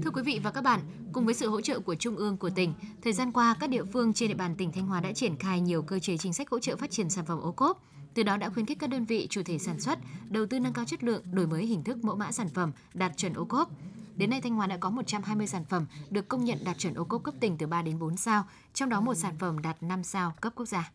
Thưa 0.03 0.11
quý 0.11 0.23
vị 0.23 0.41
và 0.43 0.51
các 0.51 0.61
bạn, 0.61 0.81
cùng 1.13 1.25
với 1.25 1.35
sự 1.35 1.49
hỗ 1.49 1.61
trợ 1.61 1.81
của 1.81 1.95
Trung 1.95 2.17
ương 2.17 2.37
của 2.37 2.51
tỉnh, 2.51 2.75
thời 3.03 3.13
gian 3.13 3.33
qua 3.33 3.57
các 3.61 3.71
địa 3.71 3.85
phương 3.85 4.13
trên 4.13 4.29
địa 4.29 4.35
bàn 4.35 4.55
tỉnh 4.57 4.73
Thanh 4.73 4.87
Hóa 4.87 5.01
đã 5.01 5.13
triển 5.13 5.37
khai 5.37 5.61
nhiều 5.61 5.83
cơ 5.83 5.99
chế 5.99 6.17
chính 6.17 6.33
sách 6.33 6.51
hỗ 6.51 6.59
trợ 6.59 6.77
phát 6.77 6.91
triển 6.91 7.11
sản 7.11 7.25
phẩm 7.25 7.41
ô 7.41 7.53
cốp, 7.53 7.83
từ 8.15 8.23
đó 8.23 8.37
đã 8.37 8.51
khuyến 8.51 8.67
khích 8.67 8.79
các 8.79 8.91
đơn 8.91 9.05
vị 9.05 9.27
chủ 9.31 9.43
thể 9.43 9.59
sản 9.59 9.81
xuất 9.81 9.99
đầu 10.31 10.47
tư 10.47 10.61
nâng 10.61 10.73
cao 10.73 10.85
chất 10.85 11.05
lượng, 11.05 11.23
đổi 11.33 11.47
mới 11.47 11.67
hình 11.67 11.85
thức 11.85 12.05
mẫu 12.05 12.17
mã 12.17 12.33
sản 12.33 12.49
phẩm 12.49 12.73
đạt 12.95 13.17
chuẩn 13.17 13.35
ô 13.35 13.45
cốp. 13.45 13.71
Đến 14.17 14.31
nay 14.31 14.41
Thanh 14.41 14.55
Hóa 14.55 14.67
đã 14.67 14.77
có 14.77 14.91
120 14.91 15.47
sản 15.47 15.65
phẩm 15.65 15.87
được 16.11 16.29
công 16.29 16.45
nhận 16.45 16.59
đạt 16.65 16.79
chuẩn 16.79 16.95
ô 16.95 17.05
cốp 17.05 17.23
cấp 17.23 17.35
tỉnh 17.41 17.59
từ 17.59 17.67
3 17.67 17.83
đến 17.83 17.99
4 17.99 18.17
sao, 18.17 18.45
trong 18.75 18.89
đó 18.89 19.01
một 19.01 19.15
sản 19.15 19.35
phẩm 19.39 19.63
đạt 19.63 19.83
5 19.83 20.05
sao 20.05 20.35
cấp 20.41 20.53
quốc 20.57 20.67
gia. 20.67 20.91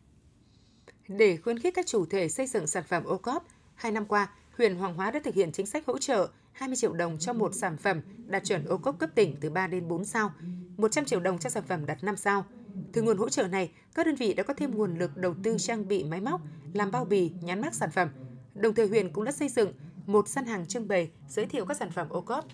Để 1.08 1.36
khuyến 1.36 1.58
khích 1.58 1.74
các 1.74 1.86
chủ 1.86 2.06
thể 2.06 2.28
xây 2.28 2.46
dựng 2.46 2.66
sản 2.66 2.84
phẩm 2.88 3.04
ô 3.04 3.16
cốp, 3.16 3.46
hai 3.74 3.92
năm 3.92 4.04
qua, 4.04 4.28
huyện 4.58 4.76
Hoàng 4.76 4.94
Hóa 4.94 5.10
đã 5.10 5.20
thực 5.24 5.34
hiện 5.34 5.52
chính 5.52 5.66
sách 5.66 5.86
hỗ 5.86 5.98
trợ 5.98 6.28
20 6.52 6.76
triệu 6.76 6.92
đồng 6.92 7.18
cho 7.18 7.32
một 7.32 7.54
sản 7.54 7.76
phẩm 7.76 8.00
đạt 8.26 8.44
chuẩn 8.44 8.64
ô 8.64 8.78
cốp 8.78 8.98
cấp 8.98 9.10
tỉnh 9.14 9.36
từ 9.40 9.50
3 9.50 9.66
đến 9.66 9.88
4 9.88 10.04
sao, 10.04 10.32
100 10.76 11.04
triệu 11.04 11.20
đồng 11.20 11.38
cho 11.38 11.50
sản 11.50 11.62
phẩm 11.68 11.86
đạt 11.86 12.04
5 12.04 12.16
sao. 12.16 12.44
Từ 12.92 13.02
nguồn 13.02 13.18
hỗ 13.18 13.28
trợ 13.28 13.48
này, 13.48 13.70
các 13.94 14.06
đơn 14.06 14.14
vị 14.14 14.34
đã 14.34 14.42
có 14.42 14.54
thêm 14.54 14.74
nguồn 14.74 14.98
lực 14.98 15.16
đầu 15.16 15.34
tư 15.42 15.56
trang 15.58 15.88
bị 15.88 16.04
máy 16.04 16.20
móc, 16.20 16.40
làm 16.72 16.90
bao 16.90 17.04
bì, 17.04 17.32
nhãn 17.42 17.60
mác 17.60 17.74
sản 17.74 17.90
phẩm. 17.90 18.08
Đồng 18.54 18.74
thời 18.74 18.88
huyện 18.88 19.12
cũng 19.12 19.24
đã 19.24 19.32
xây 19.32 19.48
dựng 19.48 19.72
một 20.06 20.28
gian 20.28 20.46
hàng 20.46 20.66
trưng 20.66 20.88
bày 20.88 21.10
giới 21.28 21.46
thiệu 21.46 21.64
các 21.64 21.76
sản 21.76 21.90
phẩm 21.90 22.08
ô 22.10 22.20
cốp, 22.20 22.44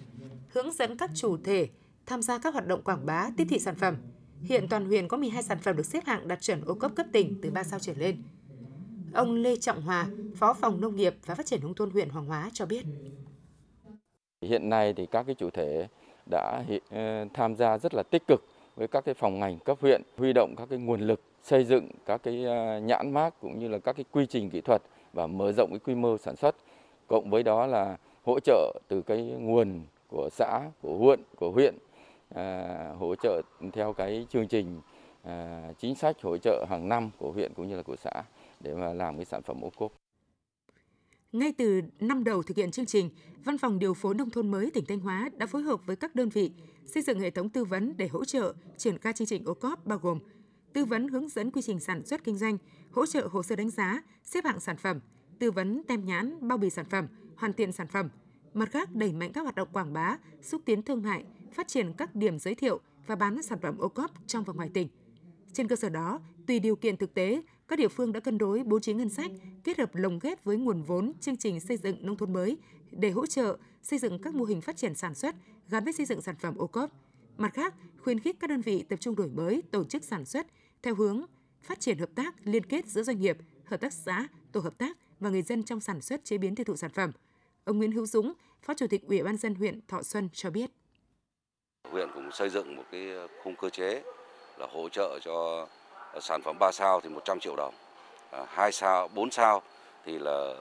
hướng 0.53 0.73
dẫn 0.73 0.97
các 0.97 1.11
chủ 1.15 1.37
thể 1.45 1.69
tham 2.07 2.23
gia 2.23 2.39
các 2.39 2.55
hoạt 2.55 2.67
động 2.67 2.83
quảng 2.83 3.07
bá, 3.07 3.31
tiếp 3.37 3.47
thị 3.51 3.59
sản 3.59 3.75
phẩm. 3.75 3.97
Hiện 4.43 4.69
toàn 4.69 4.87
huyện 4.87 5.09
có 5.09 5.17
12 5.17 5.43
sản 5.43 5.59
phẩm 5.59 5.77
được 5.77 5.87
xếp 5.87 6.05
hạng 6.07 6.29
đạt 6.29 6.41
chuẩn 6.41 6.65
ô 6.65 6.75
cốp 6.75 6.95
cấp 6.95 7.07
tỉnh 7.13 7.39
từ 7.43 7.51
3 7.51 7.65
sao 7.65 7.79
trở 7.79 7.93
lên. 7.97 8.23
Ông 9.15 9.35
Lê 9.35 9.57
Trọng 9.57 9.83
Hòa, 9.83 10.07
Phó 10.37 10.55
phòng 10.55 10.81
Nông 10.81 10.97
nghiệp 10.97 11.15
và 11.27 11.35
Phát 11.35 11.47
triển 11.47 11.61
nông 11.63 11.75
thôn 11.75 11.91
huyện 11.91 12.09
Hoàng 12.09 12.27
Hóa 12.27 12.51
cho 12.53 12.67
biết. 12.67 12.85
Hiện 14.43 14.69
nay 14.69 14.95
thì 14.97 15.07
các 15.07 15.23
cái 15.27 15.35
chủ 15.35 15.51
thể 15.51 15.89
đã 16.31 16.65
ờ, 16.91 17.25
tham 17.35 17.57
gia 17.57 17.79
rất 17.79 17.95
là 17.95 18.03
tích 18.03 18.23
cực 18.27 18.45
với 18.77 18.89
các 18.89 19.05
cái 19.05 19.15
phòng 19.15 19.41
ngành 19.41 19.59
cấp 19.59 19.79
huyện 19.81 20.03
huy 20.17 20.33
động 20.33 20.55
các 20.57 20.69
cái 20.71 20.79
nguồn 20.79 21.01
lực 21.01 21.21
xây 21.43 21.65
dựng 21.65 21.89
các 22.07 22.23
cái 22.23 22.47
à, 22.47 22.79
nhãn 22.79 23.11
mát 23.13 23.35
cũng 23.41 23.59
như 23.59 23.69
là 23.69 23.79
các 23.79 23.97
cái 23.97 24.05
quy 24.13 24.27
trình 24.27 24.51
kỹ 24.51 24.61
thuật 24.61 24.83
và 25.13 25.27
mở 25.27 25.53
rộng 25.53 25.71
cái 25.71 25.79
quy 25.79 25.95
mô 25.95 26.19
sản 26.19 26.37
xuất. 26.37 26.57
Cộng 27.07 27.31
với 27.31 27.43
đó 27.43 27.67
là 27.67 27.97
hỗ 28.25 28.41
trợ 28.41 28.73
từ 28.89 29.03
cái 29.03 29.19
nguồn 29.23 29.83
của 30.09 30.29
xã 30.33 30.61
của 30.83 30.97
huyện 30.97 31.21
của 31.37 31.51
huyện 31.51 31.79
à, 32.35 32.93
hỗ 32.99 33.15
trợ 33.15 33.43
theo 33.73 33.93
cái 33.93 34.27
chương 34.31 34.49
trình 34.49 34.81
à, 35.23 35.63
chính 35.79 35.95
sách 35.95 36.17
hỗ 36.23 36.37
trợ 36.37 36.65
hàng 36.69 36.89
năm 36.89 37.11
của 37.19 37.33
huyện 37.33 37.53
cũng 37.55 37.69
như 37.69 37.77
là 37.77 37.83
của 37.83 37.97
xã 37.97 38.23
để 38.61 38.75
mà 38.75 38.93
làm 38.93 39.17
cái 39.17 39.25
sản 39.25 39.43
phẩm 39.43 39.65
ô 39.65 39.71
cốp 39.77 39.93
ngay 41.33 41.53
từ 41.53 41.83
năm 42.01 42.25
đầu 42.25 42.43
thực 42.43 42.57
hiện 42.57 42.71
chương 42.71 42.87
trình, 42.87 43.11
Văn 43.45 43.59
phòng 43.59 43.79
Điều 43.79 43.95
phối 43.95 44.15
Nông 44.15 44.31
thôn 44.31 44.51
mới 44.51 44.71
tỉnh 44.71 44.85
Thanh 44.85 45.01
Hóa 45.01 45.31
đã 45.37 45.47
phối 45.47 45.63
hợp 45.63 45.81
với 45.87 45.97
các 45.97 46.15
đơn 46.15 46.29
vị 46.29 46.53
xây 46.87 47.03
dựng 47.03 47.21
hệ 47.21 47.31
thống 47.31 47.49
tư 47.49 47.65
vấn 47.65 47.97
để 47.97 48.09
hỗ 48.09 48.25
trợ 48.25 48.55
triển 48.77 48.99
khai 48.99 49.13
chương 49.13 49.27
trình 49.27 49.45
ô 49.45 49.55
cốp 49.55 49.87
bao 49.87 49.99
gồm 49.99 50.19
tư 50.73 50.85
vấn 50.85 51.09
hướng 51.09 51.29
dẫn 51.29 51.51
quy 51.51 51.63
trình 51.63 51.81
sản 51.81 52.07
xuất 52.07 52.25
kinh 52.25 52.39
doanh, 52.39 52.59
hỗ 52.91 53.07
trợ 53.07 53.29
hồ 53.33 53.43
sơ 53.43 53.57
đánh 53.57 53.71
giá, 53.71 54.03
xếp 54.25 54.45
hạng 54.45 54.61
sản 54.61 54.77
phẩm, 54.77 55.01
tư 55.39 55.51
vấn 55.51 55.83
tem 55.89 56.05
nhãn, 56.05 56.49
bao 56.49 56.59
bì 56.59 56.71
sản 56.71 56.85
phẩm, 56.85 57.07
hoàn 57.37 57.53
thiện 57.53 57.73
sản 57.73 57.87
phẩm. 57.89 58.09
Mặt 58.55 58.71
khác, 58.71 58.95
đẩy 58.95 59.13
mạnh 59.13 59.33
các 59.33 59.41
hoạt 59.41 59.55
động 59.55 59.69
quảng 59.73 59.93
bá, 59.93 60.17
xúc 60.43 60.63
tiến 60.65 60.83
thương 60.83 61.03
mại, 61.03 61.25
phát 61.53 61.69
triển 61.69 61.93
các 61.93 62.15
điểm 62.15 62.39
giới 62.39 62.55
thiệu 62.55 62.81
và 63.07 63.17
bán 63.17 63.43
sản 63.43 63.59
phẩm 63.63 63.79
ô 63.79 63.89
cốp 63.89 64.11
trong 64.27 64.45
và 64.45 64.53
ngoài 64.53 64.71
tỉnh. 64.75 64.89
Trên 65.53 65.69
cơ 65.69 65.77
sở 65.77 65.89
đó, 65.89 66.21
tùy 66.47 66.61
điều 66.61 66.77
kiện 66.77 66.97
thực 66.97 67.15
tế, 67.15 67.43
các 67.69 67.79
địa 67.79 67.89
phương 67.89 68.13
đã 68.13 68.21
cân 68.21 68.39
đối 68.39 68.63
bố 68.63 68.79
trí 68.79 68.95
ngân 68.95 69.09
sách, 69.09 69.31
kết 69.65 69.79
hợp 69.79 69.95
lồng 69.95 70.19
ghép 70.23 70.45
với 70.45 70.57
nguồn 70.57 70.83
vốn 70.83 71.13
chương 71.21 71.37
trình 71.37 71.61
xây 71.61 71.77
dựng 71.77 72.07
nông 72.07 72.17
thôn 72.17 72.33
mới 72.33 72.59
để 72.91 73.11
hỗ 73.11 73.27
trợ 73.27 73.57
xây 73.83 73.99
dựng 73.99 74.19
các 74.19 74.35
mô 74.35 74.45
hình 74.45 74.61
phát 74.61 74.77
triển 74.77 74.95
sản 74.95 75.15
xuất 75.15 75.35
gắn 75.69 75.85
với 75.85 75.93
xây 75.93 76.07
dựng 76.07 76.23
sản 76.23 76.37
phẩm 76.37 76.57
ô 76.57 76.67
cốp. 76.67 76.91
Mặt 77.37 77.55
khác, 77.55 77.75
khuyến 77.99 78.21
khích 78.21 78.37
các 78.41 78.51
đơn 78.51 78.61
vị 78.61 78.85
tập 78.89 78.97
trung 79.01 79.17
đổi 79.17 79.29
mới 79.29 79.63
tổ 79.71 79.85
chức 79.85 80.05
sản 80.05 80.25
xuất 80.25 80.47
theo 80.83 80.95
hướng 80.95 81.25
phát 81.63 81.81
triển 81.81 81.99
hợp 81.99 82.11
tác 82.15 82.35
liên 82.45 82.67
kết 82.67 82.87
giữa 82.87 83.03
doanh 83.03 83.21
nghiệp, 83.21 83.39
hợp 83.65 83.81
tác 83.81 83.93
xã, 83.93 84.29
tổ 84.53 84.61
hợp 84.61 84.79
tác 84.79 84.97
và 85.21 85.31
người 85.31 85.43
dân 85.43 85.63
trong 85.63 85.81
sản 85.81 86.01
xuất 86.01 86.25
chế 86.25 86.39
biến 86.39 86.55
tiêu 86.55 86.65
thụ 86.65 86.77
sản 86.77 86.91
phẩm. 86.91 87.13
Ông 87.65 87.79
Nguyễn 87.79 87.93
Hữu 87.93 88.07
Dũng, 88.07 88.33
Phó 88.63 88.75
Chủ 88.75 88.87
tịch 88.87 89.03
Ủy 89.07 89.23
ban 89.23 89.37
dân 89.37 89.55
huyện 89.55 89.81
Thọ 89.89 90.03
Xuân 90.03 90.29
cho 90.33 90.51
biết. 90.51 90.71
Huyện 91.91 92.09
cũng 92.15 92.33
xây 92.33 92.49
dựng 92.51 92.77
một 92.77 92.83
cái 92.93 93.09
khung 93.43 93.57
cơ 93.57 93.71
chế 93.71 94.03
là 94.59 94.67
hỗ 94.71 94.89
trợ 94.89 95.19
cho 95.25 95.69
sản 96.21 96.43
phẩm 96.43 96.59
3 96.59 96.73
sao 96.73 97.01
thì 97.01 97.09
100 97.09 97.41
triệu 97.41 97.57
đồng, 97.57 97.75
2 98.49 98.73
sao, 98.73 99.09
4 99.09 99.31
sao 99.31 99.63
thì 100.05 100.19
là 100.19 100.55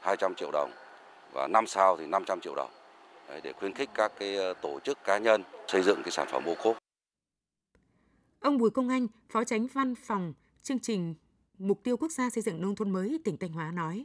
200 0.00 0.34
triệu 0.34 0.50
đồng 0.52 0.70
và 1.32 1.48
5 1.48 1.66
sao 1.66 1.96
thì 1.96 2.06
500 2.06 2.40
triệu 2.40 2.54
đồng 2.54 2.70
để 3.42 3.52
khuyến 3.52 3.74
khích 3.74 3.90
các 3.94 4.12
cái 4.18 4.36
tổ 4.62 4.80
chức 4.80 5.04
cá 5.04 5.18
nhân 5.18 5.42
xây 5.68 5.82
dựng 5.82 6.02
cái 6.02 6.10
sản 6.10 6.26
phẩm 6.30 6.44
ô 6.44 6.54
cốp. 6.62 6.76
Ông 8.40 8.58
Bùi 8.58 8.70
Công 8.70 8.88
Anh, 8.88 9.06
Phó 9.32 9.44
Tránh 9.44 9.66
Văn 9.66 9.94
phòng 9.94 10.32
chương 10.62 10.78
trình 10.78 11.14
Mục 11.58 11.80
tiêu 11.84 11.96
Quốc 11.96 12.10
gia 12.10 12.30
xây 12.30 12.42
dựng 12.42 12.62
nông 12.62 12.74
thôn 12.74 12.90
mới 12.90 13.20
tỉnh 13.24 13.36
Thanh 13.36 13.52
Hóa 13.52 13.70
nói. 13.74 14.04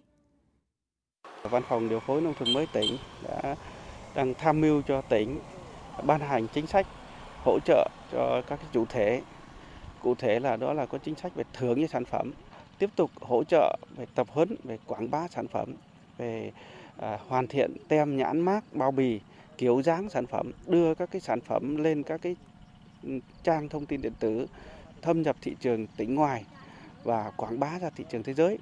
Văn 1.44 1.64
phòng 1.70 1.90
điều 1.90 2.00
phối 2.00 2.22
nông 2.22 2.34
thôn 2.34 2.54
mới 2.54 2.68
tỉnh 2.74 2.98
đã 3.24 3.56
đang 4.16 4.34
tham 4.34 4.62
mưu 4.62 4.82
cho 4.82 5.02
tỉnh 5.02 5.40
ban 6.04 6.20
hành 6.20 6.48
chính 6.54 6.68
sách 6.68 6.88
hỗ 7.46 7.60
trợ 7.66 7.90
cho 8.12 8.42
các 8.48 8.60
chủ 8.74 8.86
thể. 8.90 9.22
Cụ 10.04 10.16
thể 10.16 10.40
là 10.40 10.56
đó 10.56 10.74
là 10.74 10.86
có 10.86 10.98
chính 10.98 11.16
sách 11.16 11.36
về 11.36 11.44
thưởng 11.54 11.82
cho 11.82 11.88
sản 11.88 12.06
phẩm, 12.06 12.32
tiếp 12.80 12.90
tục 12.96 13.12
hỗ 13.22 13.44
trợ 13.44 13.78
về 13.98 14.06
tập 14.16 14.28
huấn 14.30 14.56
về 14.64 14.78
quảng 14.86 15.12
bá 15.12 15.28
sản 15.28 15.48
phẩm, 15.48 15.74
về 16.18 16.52
à, 16.98 17.20
hoàn 17.28 17.48
thiện 17.48 17.72
tem 17.88 18.18
nhãn 18.18 18.42
mác 18.42 18.74
bao 18.74 18.92
bì 18.92 19.20
kiểu 19.58 19.82
dáng 19.82 20.10
sản 20.10 20.26
phẩm, 20.26 20.52
đưa 20.68 20.96
các 20.96 21.12
cái 21.12 21.22
sản 21.22 21.42
phẩm 21.42 21.76
lên 21.76 22.04
các 22.04 22.22
cái 22.22 22.36
ừ, 23.04 23.20
trang 23.44 23.70
thông 23.70 23.86
tin 23.86 24.02
điện 24.02 24.14
tử 24.20 24.48
thâm 25.02 25.22
nhập 25.22 25.36
thị 25.42 25.56
trường 25.60 25.88
tỉnh 25.98 26.16
ngoài 26.16 26.46
và 27.04 27.32
quảng 27.38 27.60
bá 27.60 27.80
ra 27.80 27.90
thị 27.90 28.06
trường 28.12 28.24
thế 28.24 28.34
giới. 28.34 28.58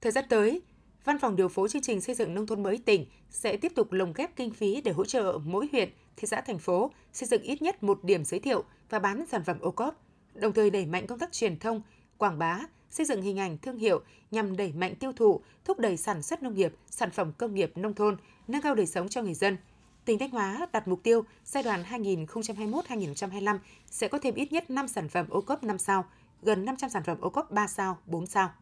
Thời 0.00 0.12
gian 0.12 0.24
tới, 0.28 0.62
Văn 1.04 1.18
phòng 1.18 1.36
điều 1.36 1.48
phối 1.48 1.68
chương 1.68 1.82
trình 1.82 2.00
xây 2.00 2.14
dựng 2.14 2.34
nông 2.34 2.46
thôn 2.46 2.62
mới 2.62 2.78
tỉnh 2.84 3.06
sẽ 3.30 3.56
tiếp 3.56 3.72
tục 3.74 3.92
lồng 3.92 4.12
ghép 4.12 4.36
kinh 4.36 4.50
phí 4.50 4.80
để 4.80 4.92
hỗ 4.92 5.04
trợ 5.04 5.38
mỗi 5.44 5.68
huyện, 5.72 5.88
thị 6.20 6.26
xã, 6.28 6.40
thành 6.40 6.58
phố 6.58 6.90
xây 7.12 7.28
dựng 7.28 7.42
ít 7.42 7.62
nhất 7.62 7.82
một 7.82 8.04
điểm 8.04 8.24
giới 8.24 8.40
thiệu 8.40 8.64
và 8.90 8.98
bán 8.98 9.24
sản 9.30 9.44
phẩm 9.44 9.60
ô 9.60 9.70
cốp, 9.70 10.02
đồng 10.34 10.52
thời 10.52 10.70
đẩy 10.70 10.86
mạnh 10.86 11.06
công 11.06 11.18
tác 11.18 11.32
truyền 11.32 11.58
thông, 11.58 11.82
quảng 12.18 12.38
bá, 12.38 12.60
xây 12.90 13.06
dựng 13.06 13.22
hình 13.22 13.38
ảnh 13.38 13.58
thương 13.58 13.78
hiệu 13.78 14.00
nhằm 14.30 14.56
đẩy 14.56 14.72
mạnh 14.72 14.94
tiêu 14.94 15.12
thụ, 15.12 15.40
thúc 15.64 15.78
đẩy 15.78 15.96
sản 15.96 16.22
xuất 16.22 16.42
nông 16.42 16.54
nghiệp, 16.54 16.74
sản 16.86 17.10
phẩm 17.10 17.32
công 17.32 17.54
nghiệp 17.54 17.72
nông 17.74 17.94
thôn, 17.94 18.16
nâng 18.48 18.62
cao 18.62 18.74
đời 18.74 18.86
sống 18.86 19.08
cho 19.08 19.22
người 19.22 19.34
dân. 19.34 19.56
Tỉnh 20.04 20.18
Thanh 20.18 20.30
Hóa 20.30 20.66
đặt 20.72 20.88
mục 20.88 21.02
tiêu 21.02 21.24
giai 21.44 21.62
đoạn 21.62 21.84
2021-2025 21.90 23.58
sẽ 23.86 24.08
có 24.08 24.18
thêm 24.18 24.34
ít 24.34 24.52
nhất 24.52 24.70
5 24.70 24.88
sản 24.88 25.08
phẩm 25.08 25.26
ô 25.28 25.40
cốp 25.40 25.64
5 25.64 25.78
sao, 25.78 26.04
gần 26.42 26.64
500 26.64 26.90
sản 26.90 27.02
phẩm 27.02 27.20
ô 27.20 27.30
cốp 27.30 27.50
3 27.50 27.66
sao, 27.66 27.98
4 28.06 28.26
sao. 28.26 28.52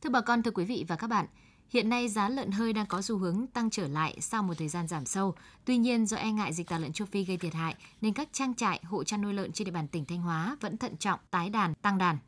Thưa 0.00 0.10
bà 0.10 0.20
con, 0.20 0.42
thưa 0.42 0.50
quý 0.50 0.64
vị 0.64 0.84
và 0.88 0.96
các 0.96 1.06
bạn, 1.06 1.26
Hiện 1.70 1.88
nay 1.88 2.08
giá 2.08 2.28
lợn 2.28 2.50
hơi 2.50 2.72
đang 2.72 2.86
có 2.86 3.02
xu 3.02 3.18
hướng 3.18 3.46
tăng 3.46 3.70
trở 3.70 3.88
lại 3.88 4.16
sau 4.20 4.42
một 4.42 4.54
thời 4.58 4.68
gian 4.68 4.88
giảm 4.88 5.06
sâu. 5.06 5.34
Tuy 5.64 5.76
nhiên 5.76 6.06
do 6.06 6.16
e 6.16 6.30
ngại 6.32 6.52
dịch 6.52 6.68
tả 6.68 6.78
lợn 6.78 6.92
châu 6.92 7.06
Phi 7.06 7.24
gây 7.24 7.36
thiệt 7.36 7.54
hại 7.54 7.74
nên 8.00 8.12
các 8.14 8.28
trang 8.32 8.54
trại, 8.54 8.80
hộ 8.84 9.04
chăn 9.04 9.20
nuôi 9.22 9.34
lợn 9.34 9.52
trên 9.52 9.64
địa 9.64 9.70
bàn 9.70 9.88
tỉnh 9.88 10.04
Thanh 10.04 10.22
Hóa 10.22 10.56
vẫn 10.60 10.76
thận 10.76 10.96
trọng 10.96 11.20
tái 11.30 11.50
đàn, 11.50 11.74
tăng 11.74 11.98
đàn. 11.98 12.18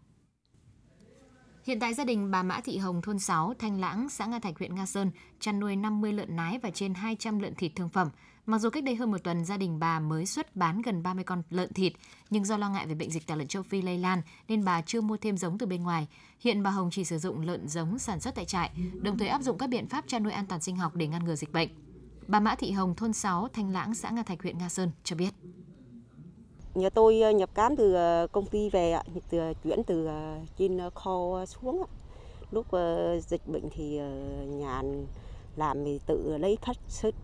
Hiện 1.65 1.81
tại 1.81 1.95
gia 1.95 2.05
đình 2.05 2.31
bà 2.31 2.43
Mã 2.43 2.61
Thị 2.61 2.79
Hồng 2.79 3.03
thôn 3.03 3.19
6, 3.19 3.55
Thanh 3.59 3.81
Lãng, 3.81 4.09
xã 4.09 4.27
Nga 4.27 4.39
Thạch, 4.39 4.59
huyện 4.59 4.75
Nga 4.75 4.87
Sơn 4.87 5.11
chăn 5.41 5.61
nuôi 5.61 5.77
50 5.77 6.13
lợn 6.13 6.37
nái 6.37 6.59
và 6.59 6.71
trên 6.71 6.95
200 6.95 7.39
lợn 7.39 7.55
thịt 7.55 7.73
thương 7.77 7.89
phẩm. 7.89 8.09
Mặc 8.47 8.59
dù 8.59 8.71
cách 8.71 8.85
đây 8.85 8.95
hơn 8.95 9.11
một 9.11 9.25
tuần 9.25 9.45
gia 9.45 9.57
đình 9.57 9.79
bà 9.79 10.01
mới 10.01 10.27
xuất 10.27 10.57
bán 10.57 10.83
gần 10.83 11.03
30 11.03 11.25
con 11.25 11.43
lợn 11.51 11.73
thịt, 11.73 11.93
nhưng 12.31 12.45
do 12.45 12.57
lo 12.57 12.71
ngại 12.71 12.87
về 12.87 12.95
bệnh 12.95 13.11
dịch 13.11 13.27
tả 13.27 13.35
lợn 13.35 13.49
châu 13.49 13.63
Phi 13.63 13.83
lây 13.83 13.99
lan 13.99 14.23
nên 14.49 14.65
bà 14.65 14.83
chưa 14.83 15.01
mua 15.01 15.17
thêm 15.17 15.37
giống 15.37 15.59
từ 15.59 15.67
bên 15.67 15.83
ngoài. 15.83 16.09
Hiện 16.41 16.63
bà 16.63 16.71
Hồng 16.71 16.91
chỉ 16.93 17.05
sử 17.05 17.19
dụng 17.19 17.41
lợn 17.41 17.69
giống 17.69 17.99
sản 17.99 18.21
xuất 18.21 18.35
tại 18.35 18.45
trại, 18.45 18.71
đồng 19.03 19.19
thời 19.19 19.29
áp 19.29 19.43
dụng 19.43 19.59
các 19.59 19.67
biện 19.67 19.89
pháp 19.89 20.05
chăn 20.09 20.23
nuôi 20.23 20.33
an 20.33 20.47
toàn 20.47 20.61
sinh 20.61 20.77
học 20.77 20.97
để 20.97 21.07
ngăn 21.07 21.25
ngừa 21.25 21.37
dịch 21.37 21.53
bệnh. 21.53 21.69
Bà 22.27 22.41
Mã 22.41 22.55
Thị 22.55 22.71
Hồng 22.71 22.95
thôn 22.97 23.13
6, 23.13 23.49
Thanh 23.53 23.71
Lãng, 23.71 23.95
xã 23.95 24.11
Nga 24.11 24.23
Thạch, 24.23 24.43
huyện 24.43 24.59
Nga 24.59 24.69
Sơn 24.69 24.91
cho 25.05 25.17
biết. 25.17 25.31
Nhà 26.75 26.91
tôi 26.91 27.21
ờ, 27.21 27.31
nhập 27.31 27.51
cám 27.55 27.77
từ 27.77 27.95
ờ, 27.95 28.27
công 28.33 28.47
ty 28.47 28.71
về, 28.71 28.97
từ, 29.31 29.39
ờ, 29.39 29.53
chuyển 29.65 29.83
từ 29.85 30.09
trên 30.59 30.81
kho 30.95 31.45
xuống. 31.47 31.85
Lúc 32.51 32.67
dịch 33.21 33.47
bệnh 33.47 33.71
thì 33.71 34.01
nhà 34.47 34.83
làm 35.57 35.85
thì 35.85 36.01
tự 36.07 36.37
lấy 36.39 36.59
phát 36.63 36.77
sức 36.89 37.15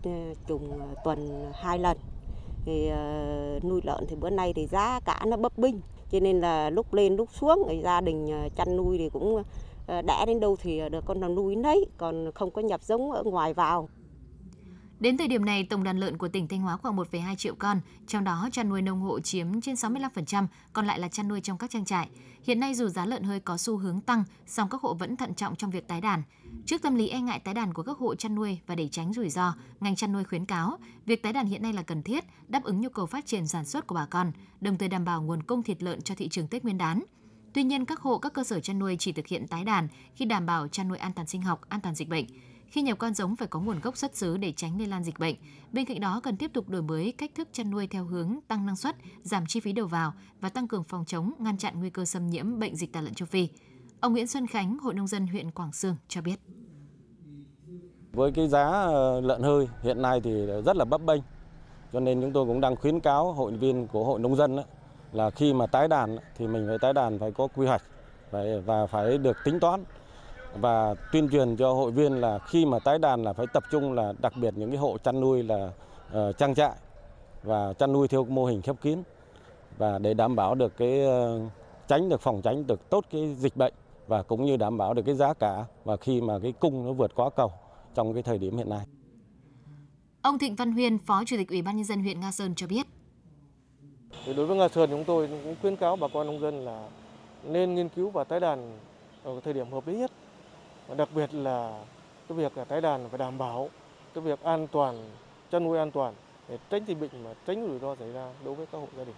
trùng 0.47 0.79
tuần 1.03 1.45
hai 1.53 1.79
lần. 1.79 1.97
Thì 2.65 2.89
nuôi 3.63 3.81
lợn 3.83 4.05
thì 4.07 4.15
bữa 4.15 4.29
nay 4.29 4.53
thì 4.55 4.67
giá 4.67 4.99
cả 5.05 5.21
nó 5.27 5.37
bấp 5.37 5.57
binh. 5.57 5.81
Cho 6.11 6.19
nên 6.19 6.39
là 6.39 6.69
lúc 6.69 6.93
lên 6.93 7.15
lúc 7.15 7.29
xuống 7.31 7.63
thì 7.69 7.81
gia 7.83 8.01
đình 8.01 8.49
chăn 8.55 8.77
nuôi 8.77 8.97
thì 8.97 9.09
cũng 9.09 9.43
đẻ 9.87 10.23
đến 10.27 10.39
đâu 10.39 10.55
thì 10.61 10.89
được 10.89 11.05
con 11.05 11.19
nào 11.19 11.29
nuôi 11.29 11.55
đấy, 11.55 11.85
còn 11.97 12.31
không 12.35 12.51
có 12.51 12.61
nhập 12.61 12.83
giống 12.83 13.11
ở 13.11 13.23
ngoài 13.23 13.53
vào. 13.53 13.89
Đến 14.99 15.17
thời 15.17 15.27
điểm 15.27 15.45
này, 15.45 15.63
tổng 15.63 15.83
đàn 15.83 15.97
lợn 15.97 16.17
của 16.17 16.27
tỉnh 16.27 16.47
Thanh 16.47 16.61
Hóa 16.61 16.77
khoảng 16.77 16.97
1,2 16.97 17.35
triệu 17.35 17.55
con, 17.55 17.81
trong 18.07 18.23
đó 18.23 18.49
chăn 18.51 18.69
nuôi 18.69 18.81
nông 18.81 19.01
hộ 19.01 19.19
chiếm 19.19 19.61
trên 19.61 19.75
65%, 19.75 20.47
còn 20.73 20.85
lại 20.85 20.99
là 20.99 21.07
chăn 21.07 21.27
nuôi 21.27 21.41
trong 21.41 21.57
các 21.57 21.69
trang 21.69 21.85
trại. 21.85 22.09
Hiện 22.43 22.59
nay 22.59 22.73
dù 22.73 22.87
giá 22.87 23.05
lợn 23.05 23.23
hơi 23.23 23.39
có 23.39 23.57
xu 23.57 23.77
hướng 23.77 24.01
tăng, 24.01 24.23
song 24.47 24.69
các 24.69 24.81
hộ 24.81 24.93
vẫn 24.93 25.15
thận 25.15 25.33
trọng 25.33 25.55
trong 25.55 25.71
việc 25.71 25.87
tái 25.87 26.01
đàn. 26.01 26.23
Trước 26.65 26.81
tâm 26.81 26.95
lý 26.95 27.07
e 27.07 27.21
ngại 27.21 27.39
tái 27.39 27.53
đàn 27.53 27.73
của 27.73 27.83
các 27.83 27.97
hộ 27.97 28.15
chăn 28.15 28.35
nuôi 28.35 28.59
và 28.67 28.75
để 28.75 28.87
tránh 28.87 29.13
rủi 29.13 29.29
ro, 29.29 29.53
ngành 29.79 29.95
chăn 29.95 30.13
nuôi 30.13 30.23
khuyến 30.23 30.45
cáo 30.45 30.77
việc 31.05 31.23
tái 31.23 31.33
đàn 31.33 31.45
hiện 31.45 31.61
nay 31.61 31.73
là 31.73 31.83
cần 31.83 32.03
thiết, 32.03 32.23
đáp 32.47 32.63
ứng 32.63 32.81
nhu 32.81 32.89
cầu 32.89 33.05
phát 33.05 33.25
triển 33.25 33.47
sản 33.47 33.65
xuất 33.65 33.87
của 33.87 33.95
bà 33.95 34.05
con, 34.05 34.31
đồng 34.61 34.77
thời 34.77 34.89
đảm 34.89 35.05
bảo 35.05 35.21
nguồn 35.21 35.43
cung 35.43 35.63
thịt 35.63 35.83
lợn 35.83 36.01
cho 36.01 36.15
thị 36.15 36.27
trường 36.29 36.47
Tết 36.47 36.63
Nguyên 36.63 36.77
đán. 36.77 37.03
Tuy 37.53 37.63
nhiên, 37.63 37.85
các 37.85 37.99
hộ 37.99 38.17
các 38.17 38.33
cơ 38.33 38.43
sở 38.43 38.59
chăn 38.59 38.79
nuôi 38.79 38.95
chỉ 38.99 39.11
thực 39.11 39.27
hiện 39.27 39.47
tái 39.47 39.63
đàn 39.63 39.87
khi 40.15 40.25
đảm 40.25 40.45
bảo 40.45 40.67
chăn 40.67 40.87
nuôi 40.87 40.97
an 40.97 41.13
toàn 41.13 41.27
sinh 41.27 41.41
học, 41.41 41.61
an 41.69 41.81
toàn 41.81 41.95
dịch 41.95 42.09
bệnh. 42.09 42.25
Khi 42.69 42.81
nhập 42.81 42.97
con 42.97 43.13
giống 43.13 43.35
phải 43.35 43.47
có 43.47 43.59
nguồn 43.59 43.79
gốc 43.79 43.97
xuất 43.97 44.15
xứ 44.15 44.37
để 44.37 44.53
tránh 44.55 44.77
lây 44.77 44.87
lan 44.87 45.03
dịch 45.03 45.19
bệnh. 45.19 45.35
Bên 45.71 45.85
cạnh 45.85 45.99
đó 45.99 46.21
cần 46.23 46.37
tiếp 46.37 46.51
tục 46.53 46.69
đổi 46.69 46.81
mới 46.81 47.13
cách 47.17 47.31
thức 47.35 47.47
chăn 47.51 47.71
nuôi 47.71 47.87
theo 47.87 48.05
hướng 48.05 48.39
tăng 48.47 48.65
năng 48.65 48.75
suất, 48.75 48.95
giảm 49.21 49.45
chi 49.47 49.59
phí 49.59 49.71
đầu 49.71 49.87
vào 49.87 50.13
và 50.41 50.49
tăng 50.49 50.67
cường 50.67 50.83
phòng 50.83 51.05
chống, 51.05 51.31
ngăn 51.39 51.57
chặn 51.57 51.79
nguy 51.79 51.89
cơ 51.89 52.05
xâm 52.05 52.27
nhiễm 52.27 52.59
bệnh 52.59 52.75
dịch 52.75 52.93
tả 52.93 53.01
lợn 53.01 53.13
châu 53.13 53.25
Phi. 53.25 53.47
Ông 53.99 54.13
Nguyễn 54.13 54.27
Xuân 54.27 54.47
Khánh, 54.47 54.77
Hội 54.77 54.93
nông 54.93 55.07
dân 55.07 55.27
huyện 55.27 55.51
Quảng 55.51 55.73
Sương 55.73 55.95
cho 56.07 56.21
biết. 56.21 56.39
Với 58.13 58.31
cái 58.31 58.47
giá 58.47 58.63
ờ, 58.63 59.21
lợn 59.21 59.43
hơi 59.43 59.67
hiện 59.83 60.01
nay 60.01 60.21
thì 60.23 60.31
rất 60.65 60.75
là 60.75 60.85
bấp 60.85 61.01
bênh. 61.01 61.21
Cho 61.93 61.99
nên 61.99 62.21
chúng 62.21 62.33
tôi 62.33 62.45
cũng 62.45 62.61
đang 62.61 62.75
khuyến 62.75 62.99
cáo 62.99 63.33
hội 63.33 63.51
viên 63.51 63.87
của 63.87 64.03
hội 64.03 64.19
nông 64.19 64.35
dân 64.35 64.57
là 65.11 65.29
khi 65.29 65.53
mà 65.53 65.67
tái 65.67 65.87
đàn 65.87 66.17
thì 66.37 66.47
mình 66.47 66.65
phải 66.67 66.77
tái 66.81 66.93
đàn 66.93 67.19
phải 67.19 67.31
có 67.31 67.47
quy 67.47 67.67
hoạch 67.67 67.81
và 68.65 68.87
phải 68.87 69.17
được 69.17 69.37
tính 69.45 69.59
toán 69.59 69.83
và 70.61 70.95
tuyên 71.11 71.29
truyền 71.29 71.55
cho 71.55 71.73
hội 71.73 71.91
viên 71.91 72.13
là 72.13 72.39
khi 72.39 72.65
mà 72.65 72.79
tái 72.79 72.99
đàn 72.99 73.23
là 73.23 73.33
phải 73.33 73.45
tập 73.53 73.63
trung 73.71 73.93
là 73.93 74.13
đặc 74.21 74.33
biệt 74.41 74.53
những 74.57 74.69
cái 74.71 74.79
hộ 74.79 74.97
chăn 74.97 75.19
nuôi 75.19 75.43
là 75.43 75.71
uh, 76.17 76.37
trang 76.37 76.55
trại 76.55 76.71
và 77.43 77.73
chăn 77.73 77.93
nuôi 77.93 78.07
theo 78.07 78.25
mô 78.25 78.45
hình 78.45 78.61
khép 78.61 78.75
kín 78.81 79.03
và 79.77 79.99
để 79.99 80.13
đảm 80.13 80.35
bảo 80.35 80.55
được 80.55 80.77
cái 80.77 81.05
uh, 81.05 81.41
tránh 81.87 82.09
được 82.09 82.21
phòng 82.21 82.41
tránh 82.41 82.67
được 82.67 82.89
tốt 82.89 83.05
cái 83.11 83.35
dịch 83.35 83.55
bệnh 83.55 83.73
và 84.07 84.23
cũng 84.23 84.45
như 84.45 84.57
đảm 84.57 84.77
bảo 84.77 84.93
được 84.93 85.01
cái 85.05 85.15
giá 85.15 85.33
cả 85.33 85.65
và 85.83 85.97
khi 85.97 86.21
mà 86.21 86.39
cái 86.43 86.51
cung 86.51 86.85
nó 86.85 86.93
vượt 86.93 87.11
quá 87.15 87.29
cầu 87.29 87.51
trong 87.95 88.13
cái 88.13 88.23
thời 88.23 88.37
điểm 88.37 88.57
hiện 88.57 88.69
nay. 88.69 88.85
Ông 90.21 90.39
Thịnh 90.39 90.55
Văn 90.55 90.71
Huyên, 90.71 90.97
Phó 90.97 91.23
Chủ 91.25 91.37
tịch 91.37 91.49
Ủy 91.49 91.61
ban 91.61 91.75
nhân 91.75 91.85
dân 91.85 92.03
huyện 92.03 92.19
Nga 92.19 92.31
Sơn 92.31 92.55
cho 92.55 92.67
biết. 92.67 92.87
Đối 94.35 94.45
với 94.45 94.57
Nga 94.57 94.67
Sơn 94.67 94.89
chúng 94.89 95.03
tôi 95.03 95.27
cũng 95.27 95.55
khuyến 95.61 95.75
cáo 95.75 95.95
bà 95.95 96.07
con 96.13 96.27
nông 96.27 96.39
dân 96.39 96.65
là 96.65 96.89
nên 97.43 97.75
nghiên 97.75 97.89
cứu 97.89 98.09
và 98.09 98.23
tái 98.23 98.39
đàn 98.39 98.79
ở 99.23 99.39
thời 99.43 99.53
điểm 99.53 99.71
hợp 99.71 99.87
lý 99.87 99.97
nhất 99.97 100.11
và 100.87 100.95
đặc 100.95 101.09
biệt 101.15 101.33
là 101.33 101.83
cái 102.29 102.37
việc 102.37 102.51
tái 102.69 102.81
đàn 102.81 103.09
phải 103.09 103.17
đảm 103.17 103.37
bảo 103.37 103.69
cái 104.13 104.23
việc 104.23 104.41
an 104.41 104.67
toàn 104.71 105.11
chăn 105.51 105.63
nuôi 105.63 105.77
an 105.77 105.91
toàn 105.91 106.13
để 106.49 106.57
tránh 106.69 106.85
dịch 106.87 106.99
bệnh 106.99 107.23
mà 107.23 107.33
tránh 107.47 107.67
rủi 107.67 107.79
ro 107.79 107.95
xảy 107.95 108.11
ra 108.11 108.33
đối 108.45 108.55
với 108.55 108.65
các 108.65 108.77
hộ 108.77 108.87
gia 108.97 109.03
đình. 109.03 109.15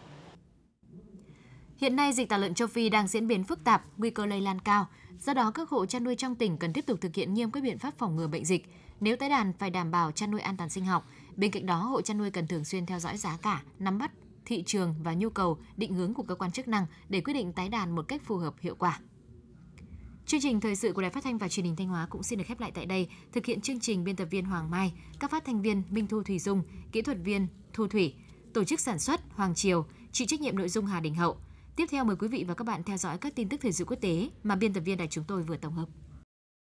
Hiện 1.77 1.95
nay 1.95 2.13
dịch 2.13 2.29
tả 2.29 2.37
lợn 2.37 2.53
châu 2.53 2.67
Phi 2.67 2.89
đang 2.89 3.07
diễn 3.07 3.27
biến 3.27 3.43
phức 3.43 3.63
tạp, 3.63 3.85
nguy 3.97 4.09
cơ 4.09 4.25
lây 4.25 4.41
lan 4.41 4.59
cao. 4.59 4.87
Do 5.19 5.33
đó 5.33 5.51
các 5.51 5.69
hộ 5.69 5.85
chăn 5.85 6.03
nuôi 6.03 6.15
trong 6.15 6.35
tỉnh 6.35 6.57
cần 6.57 6.73
tiếp 6.73 6.85
tục 6.85 7.01
thực 7.01 7.15
hiện 7.15 7.33
nghiêm 7.33 7.51
các 7.51 7.63
biện 7.63 7.79
pháp 7.79 7.93
phòng 7.97 8.15
ngừa 8.15 8.27
bệnh 8.27 8.45
dịch. 8.45 8.73
Nếu 8.99 9.15
tái 9.15 9.29
đàn 9.29 9.53
phải 9.53 9.69
đảm 9.69 9.91
bảo 9.91 10.11
chăn 10.11 10.31
nuôi 10.31 10.41
an 10.41 10.57
toàn 10.57 10.69
sinh 10.69 10.85
học. 10.85 11.07
Bên 11.35 11.51
cạnh 11.51 11.65
đó, 11.65 11.77
hộ 11.77 12.01
chăn 12.01 12.17
nuôi 12.17 12.31
cần 12.31 12.47
thường 12.47 12.65
xuyên 12.65 12.85
theo 12.85 12.99
dõi 12.99 13.17
giá 13.17 13.37
cả, 13.41 13.61
nắm 13.79 13.97
bắt 13.97 14.11
thị 14.45 14.63
trường 14.63 14.95
và 15.03 15.13
nhu 15.13 15.29
cầu, 15.29 15.57
định 15.77 15.93
hướng 15.93 16.13
của 16.13 16.23
cơ 16.23 16.35
quan 16.35 16.51
chức 16.51 16.67
năng 16.67 16.85
để 17.09 17.21
quyết 17.21 17.33
định 17.33 17.53
tái 17.53 17.69
đàn 17.69 17.95
một 17.95 18.07
cách 18.07 18.21
phù 18.25 18.37
hợp 18.37 18.53
hiệu 18.59 18.75
quả. 18.79 18.99
Chương 20.29 20.41
trình 20.41 20.59
thời 20.59 20.75
sự 20.75 20.93
của 20.93 21.01
Đài 21.01 21.11
Phát 21.11 21.23
thanh 21.23 21.37
và 21.37 21.47
Truyền 21.47 21.65
hình 21.65 21.75
Thanh 21.75 21.87
Hóa 21.87 22.07
cũng 22.09 22.23
xin 22.23 22.39
được 22.39 22.45
khép 22.47 22.59
lại 22.59 22.71
tại 22.71 22.85
đây. 22.85 23.09
Thực 23.31 23.45
hiện 23.45 23.61
chương 23.61 23.79
trình 23.79 24.03
biên 24.03 24.15
tập 24.15 24.25
viên 24.25 24.45
Hoàng 24.45 24.71
Mai, 24.71 24.93
các 25.19 25.31
phát 25.31 25.45
thanh 25.45 25.61
viên 25.61 25.83
Minh 25.89 26.07
Thu 26.07 26.23
thủy 26.23 26.39
Dung, 26.39 26.63
kỹ 26.91 27.01
thuật 27.01 27.17
viên 27.23 27.47
Thu 27.73 27.87
Thủy, 27.87 28.13
tổ 28.53 28.63
chức 28.63 28.79
sản 28.79 28.99
xuất 28.99 29.21
Hoàng 29.31 29.55
Triều, 29.55 29.85
chịu 30.11 30.27
trách 30.27 30.41
nhiệm 30.41 30.57
nội 30.57 30.69
dung 30.69 30.85
Hà 30.85 30.99
Đình 30.99 31.15
Hậu. 31.15 31.37
Tiếp 31.75 31.85
theo 31.91 32.03
mời 32.03 32.15
quý 32.15 32.27
vị 32.27 32.45
và 32.47 32.53
các 32.53 32.63
bạn 32.63 32.83
theo 32.83 32.97
dõi 32.97 33.17
các 33.17 33.35
tin 33.35 33.49
tức 33.49 33.59
thời 33.61 33.71
sự 33.71 33.85
quốc 33.85 33.97
tế 34.01 34.29
mà 34.43 34.55
biên 34.55 34.73
tập 34.73 34.81
viên 34.81 34.97
đài 34.97 35.07
chúng 35.07 35.23
tôi 35.27 35.43
vừa 35.43 35.57
tổng 35.57 35.73
hợp. 35.73 35.89